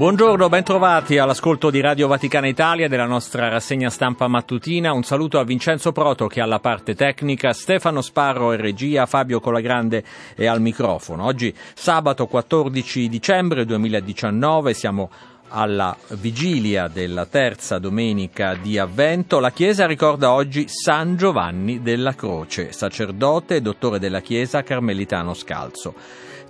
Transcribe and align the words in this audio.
Buongiorno, 0.00 0.48
bentrovati 0.48 1.18
all'ascolto 1.18 1.68
di 1.68 1.82
Radio 1.82 2.08
Vaticana 2.08 2.46
Italia 2.46 2.88
della 2.88 3.04
nostra 3.04 3.50
rassegna 3.50 3.90
stampa 3.90 4.28
mattutina. 4.28 4.94
Un 4.94 5.02
saluto 5.02 5.38
a 5.38 5.44
Vincenzo 5.44 5.92
Proto 5.92 6.26
che 6.26 6.40
ha 6.40 6.46
la 6.46 6.58
parte 6.58 6.94
tecnica, 6.94 7.52
Stefano 7.52 8.00
Sparro 8.00 8.52
e 8.52 8.56
regia, 8.56 9.04
Fabio 9.04 9.40
Colagrande 9.40 10.02
è 10.34 10.46
al 10.46 10.62
microfono. 10.62 11.26
Oggi 11.26 11.54
sabato 11.74 12.26
14 12.26 13.10
dicembre 13.10 13.66
2019 13.66 14.72
siamo 14.72 15.10
alla 15.48 15.94
vigilia 16.12 16.88
della 16.88 17.26
terza 17.26 17.78
domenica 17.78 18.54
di 18.54 18.78
Avvento, 18.78 19.38
la 19.38 19.50
Chiesa 19.50 19.84
ricorda 19.84 20.32
oggi 20.32 20.64
San 20.66 21.18
Giovanni 21.18 21.82
della 21.82 22.14
Croce, 22.14 22.72
sacerdote 22.72 23.56
e 23.56 23.60
dottore 23.60 23.98
della 23.98 24.20
Chiesa 24.22 24.62
carmelitano 24.62 25.34
scalzo. 25.34 25.94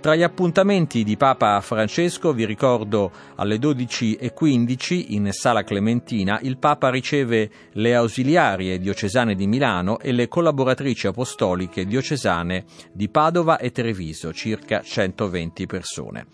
Tra 0.01 0.15
gli 0.15 0.23
appuntamenti 0.23 1.03
di 1.03 1.15
Papa 1.15 1.61
Francesco 1.61 2.33
vi 2.33 2.43
ricordo 2.43 3.11
alle 3.35 3.57
12.15 3.57 5.05
in 5.09 5.31
Sala 5.31 5.63
Clementina 5.63 6.39
il 6.41 6.57
Papa 6.57 6.89
riceve 6.89 7.51
le 7.73 7.93
ausiliarie 7.93 8.79
diocesane 8.79 9.35
di 9.35 9.45
Milano 9.45 9.99
e 9.99 10.11
le 10.11 10.27
collaboratrici 10.27 11.05
apostoliche 11.05 11.85
diocesane 11.85 12.65
di 12.91 13.09
Padova 13.09 13.59
e 13.59 13.71
Treviso, 13.71 14.33
circa 14.33 14.81
120 14.81 15.67
persone. 15.67 16.25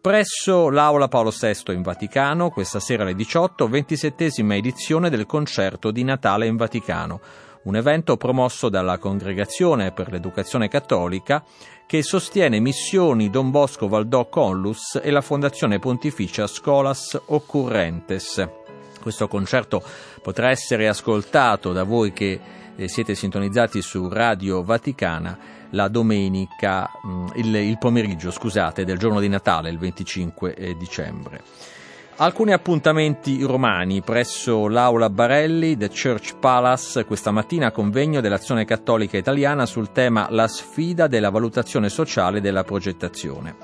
Presso 0.00 0.70
l'Aula 0.70 1.08
Paolo 1.08 1.30
VI 1.30 1.72
in 1.72 1.82
Vaticano, 1.82 2.50
questa 2.50 2.78
sera 2.78 3.02
alle 3.02 3.16
18, 3.16 3.68
27 3.68 4.30
edizione 4.50 5.10
del 5.10 5.26
concerto 5.26 5.90
di 5.90 6.04
Natale 6.04 6.46
in 6.46 6.54
Vaticano 6.54 7.20
un 7.64 7.76
evento 7.76 8.16
promosso 8.16 8.68
dalla 8.68 8.98
Congregazione 8.98 9.92
per 9.92 10.10
l'Educazione 10.10 10.68
Cattolica 10.68 11.44
che 11.86 12.02
sostiene 12.02 12.60
missioni 12.60 13.30
Don 13.30 13.50
Bosco 13.50 13.88
Valdò 13.88 14.28
Conlus 14.28 14.98
e 15.02 15.10
la 15.10 15.20
Fondazione 15.20 15.78
Pontificia 15.78 16.46
Scholas 16.46 17.20
Occurrentes. 17.26 18.48
Questo 19.00 19.28
concerto 19.28 19.82
potrà 20.22 20.50
essere 20.50 20.88
ascoltato 20.88 21.72
da 21.72 21.84
voi 21.84 22.12
che 22.12 22.40
eh, 22.76 22.88
siete 22.88 23.14
sintonizzati 23.14 23.82
su 23.82 24.08
Radio 24.08 24.62
Vaticana 24.62 25.58
la 25.70 25.88
domenica, 25.88 26.90
mm, 27.06 27.26
il, 27.36 27.54
il 27.54 27.78
pomeriggio, 27.78 28.30
scusate, 28.30 28.84
del 28.84 28.98
giorno 28.98 29.20
di 29.20 29.28
Natale, 29.28 29.70
il 29.70 29.78
25 29.78 30.54
eh, 30.54 30.76
dicembre. 30.76 31.42
Alcuni 32.20 32.52
appuntamenti 32.52 33.42
romani 33.44 34.02
presso 34.02 34.68
l'Aula 34.68 35.08
Barelli, 35.08 35.74
The 35.74 35.88
Church 35.88 36.36
Palace, 36.38 37.06
questa 37.06 37.30
mattina 37.30 37.70
convegno 37.70 38.20
dell'Azione 38.20 38.66
Cattolica 38.66 39.16
Italiana 39.16 39.64
sul 39.64 39.90
tema 39.90 40.26
La 40.28 40.46
sfida 40.46 41.06
della 41.06 41.30
valutazione 41.30 41.88
sociale 41.88 42.42
della 42.42 42.62
progettazione. 42.62 43.56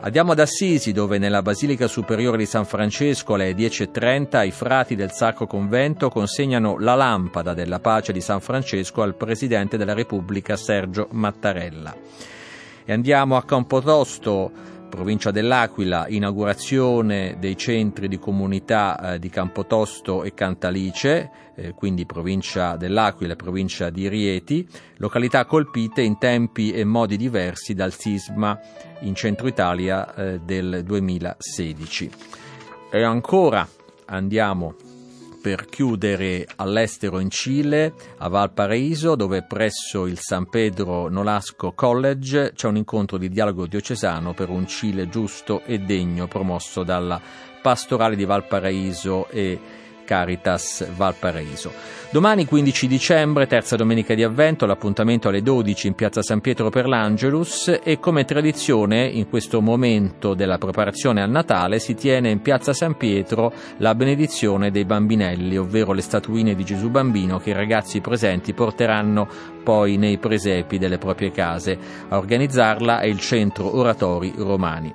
Andiamo 0.00 0.32
ad 0.32 0.38
Assisi, 0.38 0.92
dove 0.92 1.18
nella 1.18 1.42
Basilica 1.42 1.88
Superiore 1.88 2.38
di 2.38 2.46
San 2.46 2.64
Francesco 2.64 3.34
alle 3.34 3.52
10.30 3.52 4.46
i 4.46 4.50
frati 4.50 4.96
del 4.96 5.10
Sacro 5.10 5.46
Convento 5.46 6.08
consegnano 6.08 6.78
la 6.78 6.94
lampada 6.94 7.52
della 7.52 7.80
pace 7.80 8.14
di 8.14 8.22
San 8.22 8.40
Francesco 8.40 9.02
al 9.02 9.14
Presidente 9.14 9.76
della 9.76 9.92
Repubblica 9.92 10.56
Sergio 10.56 11.08
Mattarella. 11.10 11.94
E 12.82 12.92
andiamo 12.94 13.36
a 13.36 13.44
Campotosto, 13.44 14.69
provincia 14.90 15.30
dell'Aquila, 15.30 16.06
inaugurazione 16.08 17.36
dei 17.38 17.56
centri 17.56 18.08
di 18.08 18.18
comunità 18.18 19.14
eh, 19.14 19.18
di 19.18 19.30
Campotosto 19.30 20.22
e 20.22 20.34
Cantalice, 20.34 21.30
eh, 21.54 21.72
quindi 21.72 22.04
provincia 22.04 22.76
dell'Aquila 22.76 23.32
e 23.32 23.36
provincia 23.36 23.88
di 23.88 24.06
Rieti, 24.06 24.68
località 24.98 25.46
colpite 25.46 26.02
in 26.02 26.18
tempi 26.18 26.72
e 26.72 26.84
modi 26.84 27.16
diversi 27.16 27.72
dal 27.72 27.94
sisma 27.94 28.60
in 29.00 29.14
centro 29.14 29.48
Italia 29.48 30.14
eh, 30.14 30.40
del 30.40 30.82
2016. 30.84 32.10
E 32.90 33.02
ancora 33.02 33.66
andiamo 34.06 34.74
per 35.40 35.66
chiudere 35.66 36.46
all'estero 36.56 37.18
in 37.18 37.30
Cile, 37.30 37.92
a 38.18 38.28
Valparaiso, 38.28 39.14
dove 39.14 39.42
presso 39.42 40.06
il 40.06 40.18
San 40.18 40.48
Pedro 40.48 41.08
Nolasco 41.08 41.72
College 41.72 42.52
c'è 42.54 42.66
un 42.66 42.76
incontro 42.76 43.16
di 43.16 43.28
dialogo 43.28 43.66
diocesano 43.66 44.34
per 44.34 44.50
un 44.50 44.66
Cile 44.66 45.08
giusto 45.08 45.62
e 45.64 45.78
degno 45.78 46.28
promosso 46.28 46.82
dalla 46.82 47.20
pastorale 47.62 48.16
di 48.16 48.24
Valparaiso 48.24 49.28
e 49.28 49.58
Caritas 50.10 50.90
Valparaiso. 50.96 51.72
Domani 52.10 52.44
15 52.44 52.88
dicembre, 52.88 53.46
terza 53.46 53.76
domenica 53.76 54.12
di 54.14 54.24
avvento, 54.24 54.66
l'appuntamento 54.66 55.28
alle 55.28 55.40
12 55.40 55.86
in 55.86 55.94
piazza 55.94 56.20
San 56.20 56.40
Pietro 56.40 56.68
per 56.68 56.88
l'Angelus 56.88 57.78
e 57.80 58.00
come 58.00 58.24
tradizione 58.24 59.06
in 59.06 59.28
questo 59.28 59.60
momento 59.60 60.34
della 60.34 60.58
preparazione 60.58 61.22
al 61.22 61.30
Natale 61.30 61.78
si 61.78 61.94
tiene 61.94 62.28
in 62.30 62.42
piazza 62.42 62.72
San 62.72 62.96
Pietro 62.96 63.52
la 63.76 63.94
benedizione 63.94 64.72
dei 64.72 64.84
bambinelli, 64.84 65.56
ovvero 65.56 65.92
le 65.92 66.02
statuine 66.02 66.56
di 66.56 66.64
Gesù 66.64 66.90
bambino 66.90 67.38
che 67.38 67.50
i 67.50 67.54
ragazzi 67.54 68.00
presenti 68.00 68.52
porteranno 68.52 69.28
poi 69.62 69.96
nei 69.96 70.18
presepi 70.18 70.76
delle 70.76 70.98
proprie 70.98 71.30
case. 71.30 71.78
A 72.08 72.18
organizzarla 72.18 72.98
è 72.98 73.06
il 73.06 73.20
centro 73.20 73.76
Oratori 73.76 74.34
Romani. 74.36 74.92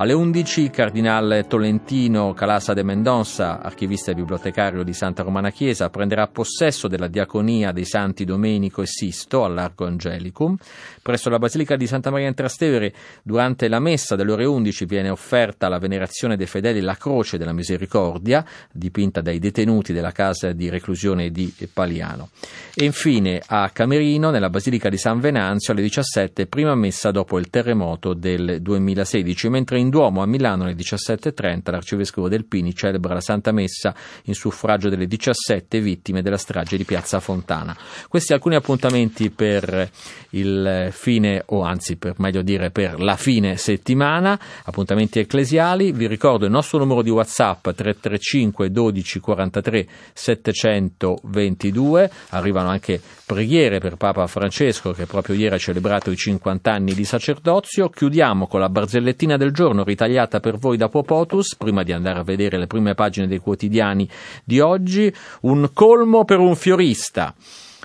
Alle 0.00 0.12
11 0.12 0.60
il 0.60 0.70
cardinale 0.70 1.48
Tolentino 1.48 2.32
Calasa 2.32 2.72
de 2.72 2.84
Mendonça, 2.84 3.60
archivista 3.60 4.12
e 4.12 4.14
bibliotecario 4.14 4.84
di 4.84 4.92
Santa 4.92 5.24
Romana 5.24 5.50
Chiesa, 5.50 5.90
prenderà 5.90 6.28
possesso 6.28 6.86
della 6.86 7.08
diaconia 7.08 7.72
dei 7.72 7.84
Santi 7.84 8.24
Domenico 8.24 8.80
e 8.80 8.86
Sisto 8.86 9.42
all'Arco 9.42 9.86
Angelicum. 9.86 10.56
Presso 11.02 11.28
la 11.30 11.40
Basilica 11.40 11.74
di 11.74 11.88
Santa 11.88 12.12
Maria 12.12 12.28
in 12.28 12.34
Trastevere, 12.34 12.94
durante 13.24 13.66
la 13.66 13.80
messa 13.80 14.14
delle 14.14 14.30
ore 14.30 14.44
11 14.44 14.84
viene 14.84 15.10
offerta 15.10 15.66
alla 15.66 15.80
venerazione 15.80 16.36
dei 16.36 16.46
fedeli 16.46 16.80
la 16.80 16.94
Croce 16.94 17.36
della 17.36 17.52
Misericordia, 17.52 18.44
dipinta 18.70 19.20
dai 19.20 19.40
detenuti 19.40 19.92
della 19.92 20.12
casa 20.12 20.52
di 20.52 20.68
reclusione 20.68 21.32
di 21.32 21.52
Paliano. 21.72 22.28
E 22.72 22.84
infine 22.84 23.42
a 23.44 23.68
Camerino, 23.70 24.30
nella 24.30 24.48
Basilica 24.48 24.88
di 24.88 24.96
San 24.96 25.18
Venanzio, 25.18 25.72
alle 25.72 25.82
17, 25.82 26.46
prima 26.46 26.76
messa 26.76 27.10
dopo 27.10 27.36
il 27.36 27.50
terremoto 27.50 28.14
del 28.14 28.62
2016, 28.62 29.48
mentre 29.48 29.80
in 29.80 29.86
in 29.88 29.90
Duomo 29.90 30.22
a 30.22 30.26
Milano 30.26 30.64
alle 30.64 30.74
17.30 30.74 31.70
l'arcivescovo 31.70 32.28
del 32.28 32.44
Pini 32.44 32.74
celebra 32.74 33.14
la 33.14 33.20
Santa 33.20 33.52
Messa 33.52 33.94
in 34.24 34.34
suffragio 34.34 34.90
delle 34.90 35.06
17 35.06 35.80
vittime 35.80 36.20
della 36.20 36.36
strage 36.36 36.76
di 36.76 36.84
Piazza 36.84 37.20
Fontana. 37.20 37.74
Questi 38.06 38.34
alcuni 38.34 38.54
appuntamenti 38.54 39.30
per 39.30 39.90
il 40.30 40.90
fine, 40.92 41.42
o 41.46 41.62
anzi 41.62 41.96
per 41.96 42.14
meglio 42.18 42.42
dire 42.42 42.70
per 42.70 43.00
la 43.00 43.16
fine 43.16 43.56
settimana, 43.56 44.38
appuntamenti 44.64 45.18
ecclesiali. 45.18 45.92
Vi 45.92 46.06
ricordo 46.06 46.44
il 46.44 46.50
nostro 46.50 46.78
numero 46.78 47.02
di 47.02 47.10
WhatsApp 47.10 47.62
335 47.62 48.70
12 48.70 49.20
43 49.20 49.86
722. 50.12 52.10
Arrivano 52.28 52.68
anche 52.68 53.00
preghiere 53.28 53.78
per 53.78 53.96
Papa 53.96 54.26
Francesco 54.26 54.92
che 54.92 55.04
proprio 55.04 55.36
ieri 55.36 55.54
ha 55.54 55.58
celebrato 55.58 56.10
i 56.10 56.16
50 56.16 56.72
anni 56.72 56.94
di 56.94 57.04
sacerdozio. 57.04 57.90
Chiudiamo 57.90 58.46
con 58.46 58.58
la 58.58 58.70
barzellettina 58.70 59.36
del 59.36 59.52
giorno 59.52 59.84
ritagliata 59.84 60.40
per 60.40 60.56
voi 60.56 60.78
da 60.78 60.88
Popotus, 60.88 61.54
prima 61.56 61.82
di 61.82 61.92
andare 61.92 62.20
a 62.20 62.22
vedere 62.22 62.56
le 62.56 62.66
prime 62.66 62.94
pagine 62.94 63.26
dei 63.26 63.38
quotidiani 63.38 64.08
di 64.42 64.60
oggi, 64.60 65.14
un 65.42 65.68
colmo 65.74 66.24
per 66.24 66.38
un 66.38 66.56
fiorista. 66.56 67.34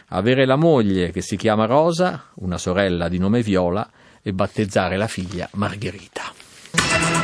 Avere 0.08 0.46
la 0.46 0.56
moglie 0.56 1.12
che 1.12 1.22
si 1.22 1.36
chiama 1.36 1.66
Rosa, 1.66 2.30
una 2.36 2.58
sorella 2.58 3.10
di 3.10 3.18
nome 3.18 3.42
Viola, 3.42 3.88
e 4.22 4.32
battezzare 4.32 4.96
la 4.96 5.08
figlia 5.08 5.50
Margherita. 5.56 7.23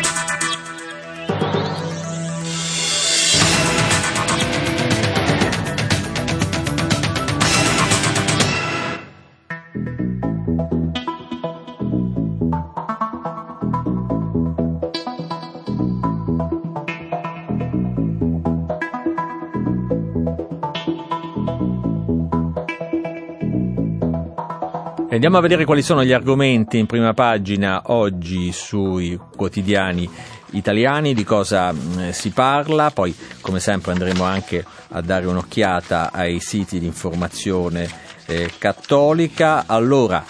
Andiamo 25.19 25.39
a 25.39 25.41
vedere 25.41 25.65
quali 25.65 25.81
sono 25.81 26.05
gli 26.05 26.13
argomenti 26.13 26.77
in 26.77 26.85
prima 26.85 27.13
pagina 27.13 27.81
oggi 27.87 28.53
sui 28.53 29.19
quotidiani 29.35 30.09
italiani, 30.51 31.13
di 31.13 31.25
cosa 31.25 31.73
mm, 31.73 32.11
si 32.11 32.29
parla, 32.29 32.89
poi 32.91 33.13
come 33.41 33.59
sempre 33.59 33.91
andremo 33.91 34.23
anche 34.23 34.63
a 34.87 35.01
dare 35.01 35.25
un'occhiata 35.25 36.13
ai 36.13 36.39
siti 36.39 36.79
di 36.79 36.85
informazione 36.85 37.85
eh, 38.27 38.49
cattolica. 38.57 39.65
Allora, 39.67 40.23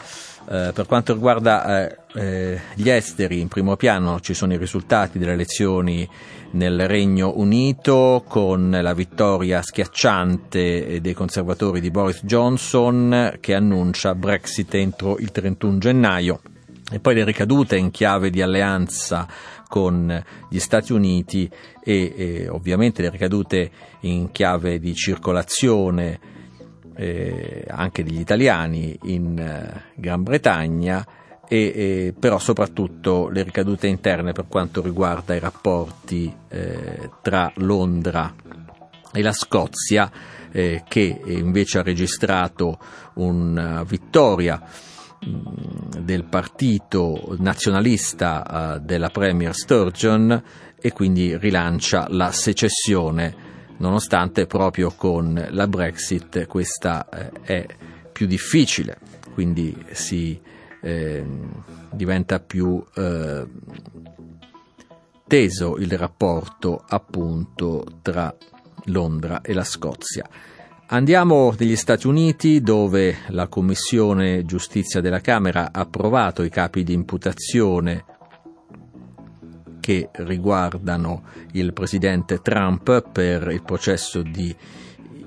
eh, 0.50 0.72
per 0.74 0.88
quanto 0.88 1.14
riguarda 1.14 1.88
eh, 1.88 1.98
eh, 2.16 2.62
gli 2.74 2.90
esteri, 2.90 3.42
in 3.42 3.48
primo 3.48 3.76
piano 3.76 4.20
ci 4.20 4.34
sono 4.34 4.54
i 4.54 4.58
risultati 4.58 5.20
delle 5.20 5.34
elezioni 5.34 6.10
nel 6.52 6.88
Regno 6.88 7.34
Unito 7.36 8.24
con 8.28 8.70
la 8.82 8.94
vittoria 8.94 9.62
schiacciante 9.62 11.00
dei 11.02 11.14
conservatori 11.14 11.80
di 11.80 11.92
Boris 11.92 12.24
Johnson 12.24 13.38
che 13.40 13.54
annuncia 13.54 14.16
Brexit 14.16 14.74
entro 14.74 15.18
il 15.18 15.32
31 15.32 15.78
gennaio. 15.78 16.42
E 16.92 17.00
poi 17.00 17.16
le 17.16 17.24
ricadute 17.24 17.78
in 17.78 17.92
chiave 17.92 18.30
di 18.30 18.42
alleanza 18.42 19.28
con 19.68 20.24
gli 20.50 20.60
Stati 20.60 20.92
Uniti 20.92 21.50
e, 21.84 22.14
e 22.16 22.50
ovviamente 22.50 23.04
le 23.04 23.12
ricadute 23.12 23.72
in 24.02 24.32
chiave 24.32 24.80
di 24.80 24.96
circolazione 24.96 26.20
eh, 26.96 27.64
anche 27.68 28.04
degli 28.04 28.20
italiani 28.20 28.98
in 29.04 29.38
eh, 29.38 29.84
Gran 29.96 30.24
Bretagna 30.24 31.06
e, 31.50 31.58
e, 31.58 32.14
però 32.18 32.38
soprattutto 32.38 33.28
le 33.28 33.42
ricadute 33.42 33.88
interne 33.88 34.34
per 34.34 34.46
quanto 34.48 34.84
riguarda 34.84 35.34
i 35.34 35.40
rapporti 35.40 36.32
eh, 36.48 37.10
tra 37.24 37.52
Londra 37.56 38.34
e 39.12 39.22
la 39.24 39.34
Scozia 39.34 40.12
eh, 40.52 40.84
che 40.88 41.22
invece 41.26 41.80
ha 41.80 41.84
registrato 41.84 42.78
una 43.16 43.84
vittoria 43.84 44.62
mm, 45.26 46.02
del 46.02 46.24
partito 46.26 47.36
nazionalista 47.40 48.76
uh, 48.78 48.86
della 48.86 49.10
Premier 49.10 49.56
Sturgeon 49.56 50.44
e 50.80 50.94
quindi 50.94 51.36
rilancia 51.36 52.06
la 52.10 52.32
secessione 52.32 53.48
nonostante 53.78 54.46
proprio 54.46 54.92
con 54.96 55.48
la 55.50 55.68
Brexit 55.68 56.46
questa 56.46 57.10
eh, 57.10 57.32
è 57.42 57.66
più 58.12 58.28
difficile, 58.28 58.98
quindi 59.34 59.76
si 59.92 60.40
eh, 60.82 61.26
diventa 61.92 62.40
più 62.40 62.84
eh, 62.96 63.46
teso 65.28 65.78
il 65.78 65.98
rapporto 65.98 66.84
appunto 66.88 67.86
tra 68.02 68.34
Londra 68.86 69.42
e 69.42 69.54
la 69.54 69.64
Scozia. 69.64 70.28
Andiamo 70.88 71.54
negli 71.58 71.76
Stati 71.76 72.08
Uniti 72.08 72.62
dove 72.62 73.18
la 73.28 73.48
Commissione 73.48 74.44
Giustizia 74.44 75.02
della 75.02 75.22
Camera 75.22 75.70
ha 75.72 75.82
approvato 75.82 76.42
i 76.42 76.50
capi 76.50 76.84
di 76.84 76.94
imputazione 76.94 78.06
che 79.80 80.10
riguardano 80.14 81.24
il 81.52 81.74
presidente 81.74 82.42
Trump 82.42 83.10
per 83.12 83.50
il 83.50 83.62
processo 83.62 84.24
di 84.24 84.56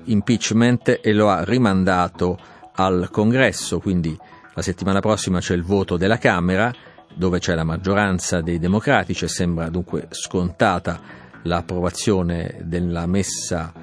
impeachment 0.05 0.99
e 1.01 1.13
lo 1.13 1.29
ha 1.29 1.43
rimandato 1.43 2.37
al 2.75 3.09
Congresso, 3.09 3.79
quindi 3.79 4.17
la 4.53 4.61
settimana 4.61 4.99
prossima 4.99 5.39
c'è 5.39 5.55
il 5.55 5.63
voto 5.63 5.97
della 5.97 6.17
Camera 6.17 6.73
dove 7.15 7.39
c'è 7.39 7.55
la 7.55 7.63
maggioranza 7.63 8.41
dei 8.41 8.59
democratici 8.59 9.25
e 9.25 9.27
sembra 9.27 9.69
dunque 9.69 10.07
scontata 10.09 10.99
l'approvazione 11.43 12.61
della 12.63 13.05
messa 13.05 13.73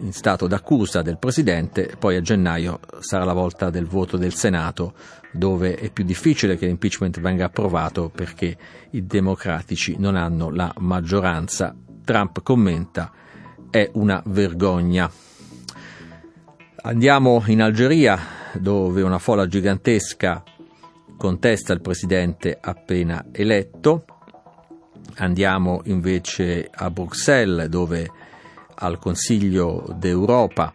in 0.00 0.12
stato 0.12 0.46
d'accusa 0.46 1.02
del 1.02 1.18
Presidente, 1.18 1.96
poi 1.98 2.16
a 2.16 2.20
gennaio 2.20 2.78
sarà 3.00 3.24
la 3.24 3.32
volta 3.32 3.68
del 3.68 3.86
voto 3.86 4.16
del 4.16 4.32
Senato 4.32 4.94
dove 5.32 5.74
è 5.74 5.90
più 5.90 6.04
difficile 6.04 6.56
che 6.56 6.66
l'impeachment 6.66 7.20
venga 7.20 7.46
approvato 7.46 8.08
perché 8.08 8.56
i 8.90 9.06
democratici 9.06 9.96
non 9.98 10.14
hanno 10.16 10.50
la 10.50 10.72
maggioranza. 10.78 11.74
Trump 12.04 12.42
commenta 12.42 13.12
è 13.70 13.90
una 13.94 14.22
vergogna. 14.26 15.10
Andiamo 16.82 17.42
in 17.46 17.60
Algeria 17.60 18.37
dove 18.54 19.02
una 19.02 19.18
folla 19.18 19.46
gigantesca 19.46 20.42
contesta 21.16 21.72
il 21.72 21.80
presidente 21.80 22.56
appena 22.60 23.26
eletto. 23.32 24.04
Andiamo 25.16 25.80
invece 25.84 26.68
a 26.72 26.90
Bruxelles 26.90 27.68
dove 27.68 28.10
al 28.74 28.98
Consiglio 28.98 29.92
d'Europa 29.96 30.72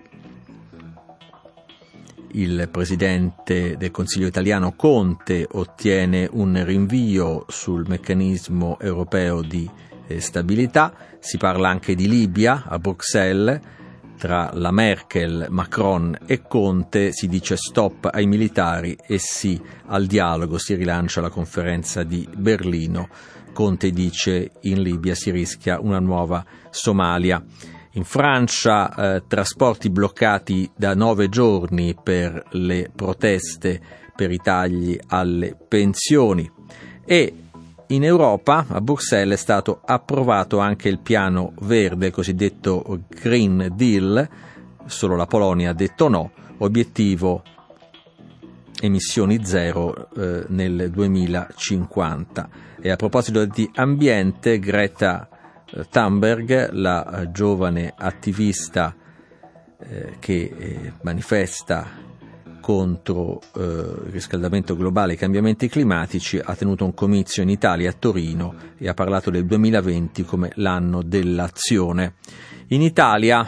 il 2.33 2.67
presidente 2.71 3.77
del 3.77 3.91
Consiglio 3.91 4.27
italiano 4.27 4.73
Conte 4.75 5.47
ottiene 5.51 6.27
un 6.31 6.61
rinvio 6.65 7.45
sul 7.47 7.85
meccanismo 7.87 8.79
europeo 8.79 9.41
di 9.41 9.69
eh, 10.07 10.19
stabilità, 10.19 10.93
si 11.19 11.37
parla 11.37 11.69
anche 11.69 11.95
di 11.95 12.07
Libia 12.07 12.63
a 12.65 12.79
Bruxelles, 12.79 13.59
tra 14.17 14.51
la 14.53 14.71
Merkel, 14.71 15.47
Macron 15.49 16.17
e 16.25 16.41
Conte 16.41 17.11
si 17.11 17.27
dice 17.27 17.55
stop 17.57 18.09
ai 18.11 18.25
militari 18.25 18.97
e 19.05 19.17
sì 19.17 19.59
al 19.87 20.05
dialogo, 20.05 20.57
si 20.57 20.75
rilancia 20.75 21.21
la 21.21 21.29
conferenza 21.29 22.03
di 22.03 22.27
Berlino. 22.35 23.09
Conte 23.53 23.91
dice 23.91 24.51
in 24.61 24.81
Libia 24.81 25.15
si 25.15 25.31
rischia 25.31 25.79
una 25.79 25.99
nuova 25.99 26.43
Somalia. 26.69 27.43
In 27.95 28.03
Francia 28.03 29.15
eh, 29.15 29.23
trasporti 29.27 29.89
bloccati 29.89 30.69
da 30.75 30.95
nove 30.95 31.29
giorni 31.29 31.95
per 32.01 32.43
le 32.51 32.89
proteste 32.93 33.81
per 34.15 34.31
i 34.31 34.37
tagli 34.37 34.97
alle 35.07 35.55
pensioni 35.67 36.49
e 37.05 37.42
in 37.93 38.03
Europa, 38.03 38.65
a 38.67 38.81
Bruxelles, 38.81 39.37
è 39.37 39.41
stato 39.41 39.81
approvato 39.85 40.57
anche 40.57 40.89
il 40.89 40.99
piano 40.99 41.53
verde, 41.61 42.07
il 42.07 42.11
cosiddetto 42.11 43.03
Green 43.07 43.71
Deal, 43.75 44.27
solo 44.85 45.15
la 45.15 45.27
Polonia 45.27 45.69
ha 45.69 45.73
detto 45.73 46.09
no, 46.09 46.31
obiettivo 46.57 47.43
emissioni 48.81 49.45
zero 49.45 50.09
eh, 50.15 50.45
nel 50.47 50.89
2050. 50.89 52.49
E 52.81 52.89
a 52.89 52.95
proposito 52.95 53.45
di 53.45 53.69
ambiente, 53.75 54.59
Greta 54.59 55.29
Thunberg, 55.89 56.71
la 56.71 57.29
giovane 57.31 57.93
attivista 57.95 58.95
eh, 59.79 60.15
che 60.19 60.53
eh, 60.57 60.93
manifesta 61.01 62.02
contro 62.63 63.41
eh, 63.57 63.61
il 63.61 64.11
riscaldamento 64.11 64.77
globale 64.77 65.11
e 65.11 65.15
i 65.15 65.17
cambiamenti 65.17 65.67
climatici, 65.67 66.39
ha 66.41 66.55
tenuto 66.55 66.85
un 66.85 66.93
comizio 66.93 67.43
in 67.43 67.49
Italia 67.49 67.89
a 67.89 67.93
Torino 67.93 68.55
e 68.77 68.87
ha 68.87 68.93
parlato 68.93 69.29
del 69.29 69.45
2020 69.45 70.23
come 70.23 70.51
l'anno 70.55 71.03
dell'azione. 71.03 72.13
In 72.67 72.81
Italia, 72.81 73.45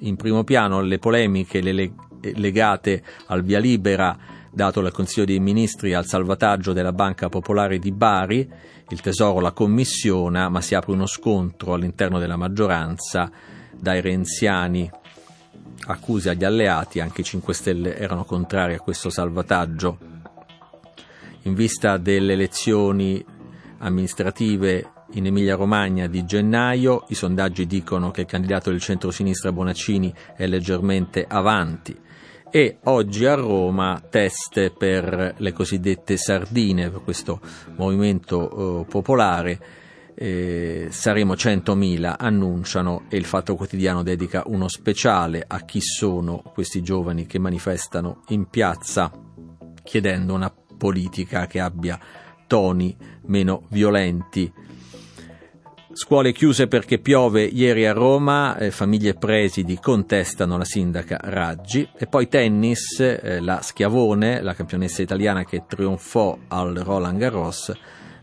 in 0.00 0.16
primo 0.16 0.44
piano, 0.44 0.82
le 0.82 0.98
polemiche 0.98 1.62
le 1.62 1.92
legate 2.34 3.02
al 3.28 3.42
via 3.42 3.58
libera 3.58 4.18
dato 4.52 4.82
dal 4.82 4.92
Consiglio 4.92 5.24
dei 5.24 5.40
Ministri 5.40 5.94
al 5.94 6.04
salvataggio 6.04 6.74
della 6.74 6.92
Banca 6.92 7.30
Popolare 7.30 7.78
di 7.78 7.90
Bari, 7.92 8.50
il 8.88 9.00
Tesoro 9.00 9.40
la 9.40 9.52
commissiona, 9.52 10.50
ma 10.50 10.60
si 10.60 10.74
apre 10.74 10.92
uno 10.92 11.06
scontro 11.06 11.72
all'interno 11.72 12.18
della 12.18 12.36
maggioranza 12.36 13.30
dai 13.72 14.02
renziani 14.02 14.90
accuse 15.86 16.30
agli 16.30 16.44
alleati, 16.44 17.00
anche 17.00 17.20
i 17.20 17.24
5 17.24 17.54
Stelle 17.54 17.96
erano 17.96 18.24
contrari 18.24 18.74
a 18.74 18.80
questo 18.80 19.10
salvataggio. 19.10 19.98
In 21.42 21.54
vista 21.54 21.96
delle 21.96 22.32
elezioni 22.32 23.24
amministrative 23.78 24.90
in 25.12 25.26
Emilia-Romagna 25.26 26.06
di 26.08 26.24
gennaio, 26.24 27.04
i 27.08 27.14
sondaggi 27.14 27.66
dicono 27.66 28.10
che 28.10 28.22
il 28.22 28.26
candidato 28.26 28.70
del 28.70 28.80
centro-sinistra 28.80 29.52
Bonaccini 29.52 30.12
è 30.36 30.46
leggermente 30.46 31.24
avanti 31.28 32.04
e 32.50 32.78
oggi 32.84 33.26
a 33.26 33.34
Roma 33.34 34.02
test 34.08 34.70
per 34.70 35.34
le 35.36 35.52
cosiddette 35.52 36.16
sardine, 36.16 36.90
per 36.90 37.02
questo 37.02 37.40
movimento 37.76 38.80
eh, 38.80 38.84
popolare. 38.86 39.60
Eh, 40.18 40.88
saremo 40.90 41.34
100.000, 41.34 42.14
annunciano, 42.18 43.04
e 43.08 43.18
il 43.18 43.26
Fatto 43.26 43.54
Quotidiano 43.54 44.02
dedica 44.02 44.44
uno 44.46 44.66
speciale 44.66 45.44
a 45.46 45.60
chi 45.60 45.80
sono 45.82 46.42
questi 46.54 46.82
giovani 46.82 47.26
che 47.26 47.38
manifestano 47.38 48.22
in 48.28 48.46
piazza 48.48 49.12
chiedendo 49.82 50.34
una 50.34 50.52
politica 50.76 51.46
che 51.46 51.60
abbia 51.60 51.98
toni 52.46 52.96
meno 53.26 53.62
violenti. 53.68 54.52
Scuole 55.92 56.32
chiuse 56.32 56.66
perché 56.66 56.98
piove 56.98 57.44
ieri 57.44 57.86
a 57.86 57.94
Roma, 57.94 58.58
eh, 58.58 58.70
famiglie 58.70 59.14
presidi 59.14 59.78
contestano 59.80 60.58
la 60.58 60.64
sindaca 60.64 61.18
Raggi. 61.22 61.88
E 61.96 62.06
poi 62.06 62.28
tennis, 62.28 63.00
eh, 63.00 63.40
la 63.40 63.62
Schiavone, 63.62 64.42
la 64.42 64.52
campionessa 64.52 65.00
italiana 65.00 65.46
che 65.46 65.64
trionfò 65.66 66.36
al 66.48 66.74
Roland 66.74 67.18
Garros, 67.18 67.72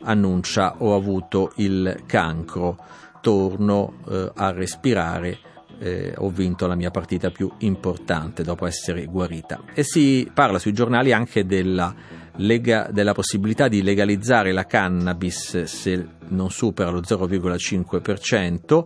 annuncia 0.04 0.76
ho 0.80 0.96
avuto 0.96 1.54
il 1.56 2.04
cancro, 2.06 2.78
torno 3.22 4.00
eh, 4.10 4.32
a 4.36 4.52
respirare, 4.52 5.38
eh, 5.80 6.14
ho 6.18 6.30
vinto 6.30 6.68
la 6.68 6.76
mia 6.76 6.92
partita 6.92 7.30
più 7.30 7.52
importante 7.60 8.44
dopo 8.44 8.66
essere 8.66 9.06
guarita. 9.06 9.62
E 9.74 9.84
si 9.84 10.30
parla 10.34 10.60
sui 10.60 10.74
giornali 10.74 11.12
anche 11.12 11.46
della 11.46 11.94
lega, 12.38 12.90
della 12.92 13.14
possibilità 13.14 13.68
di 13.68 13.82
legalizzare 13.82 14.52
la 14.52 14.66
cannabis 14.66 15.64
se 15.64 16.08
non 16.30 16.50
supera 16.50 16.90
lo 16.90 17.02
0,5%, 17.02 18.84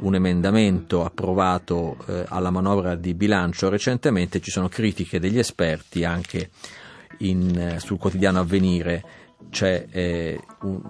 un 0.00 0.14
emendamento 0.14 1.04
approvato 1.04 1.96
eh, 2.06 2.24
alla 2.28 2.50
manovra 2.50 2.94
di 2.94 3.14
bilancio 3.14 3.68
recentemente, 3.68 4.40
ci 4.40 4.50
sono 4.50 4.68
critiche 4.68 5.20
degli 5.20 5.38
esperti 5.38 6.04
anche 6.04 6.50
in, 7.18 7.56
eh, 7.58 7.80
sul 7.80 7.98
quotidiano 7.98 8.40
avvenire. 8.40 9.04
C'è 9.48 9.86
eh, 9.90 10.40
un, 10.62 10.80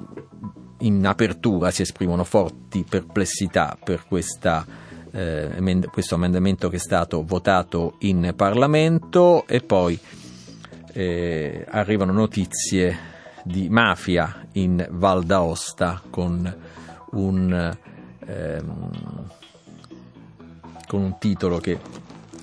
in 0.80 1.06
apertura 1.06 1.70
si 1.70 1.82
esprimono 1.82 2.24
forti 2.24 2.84
perplessità 2.88 3.76
per 3.82 4.04
questa, 4.06 4.66
eh, 5.10 5.50
emend- 5.56 5.88
questo 5.90 6.14
emendamento 6.14 6.68
che 6.68 6.76
è 6.76 6.80
stato 6.80 7.22
votato 7.24 7.96
in 8.00 8.32
Parlamento 8.36 9.46
e 9.46 9.60
poi 9.60 9.98
eh, 10.92 11.66
arrivano 11.68 12.12
notizie 12.12 13.08
di 13.44 13.68
mafia 13.68 14.46
in 14.52 14.86
Val 14.90 15.24
d'Aosta 15.24 16.02
con 16.10 16.56
un, 17.12 17.76
ehm, 18.26 18.90
con 20.86 21.02
un 21.02 21.18
titolo 21.18 21.58
che 21.58 21.78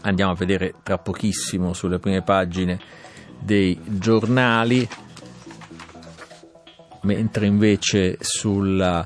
andiamo 0.01 0.31
a 0.31 0.35
vedere 0.35 0.75
tra 0.83 0.97
pochissimo 0.97 1.73
sulle 1.73 1.99
prime 1.99 2.21
pagine 2.21 2.79
dei 3.39 3.79
giornali, 3.85 4.87
mentre 7.01 7.45
invece 7.45 8.17
sulla, 8.19 9.05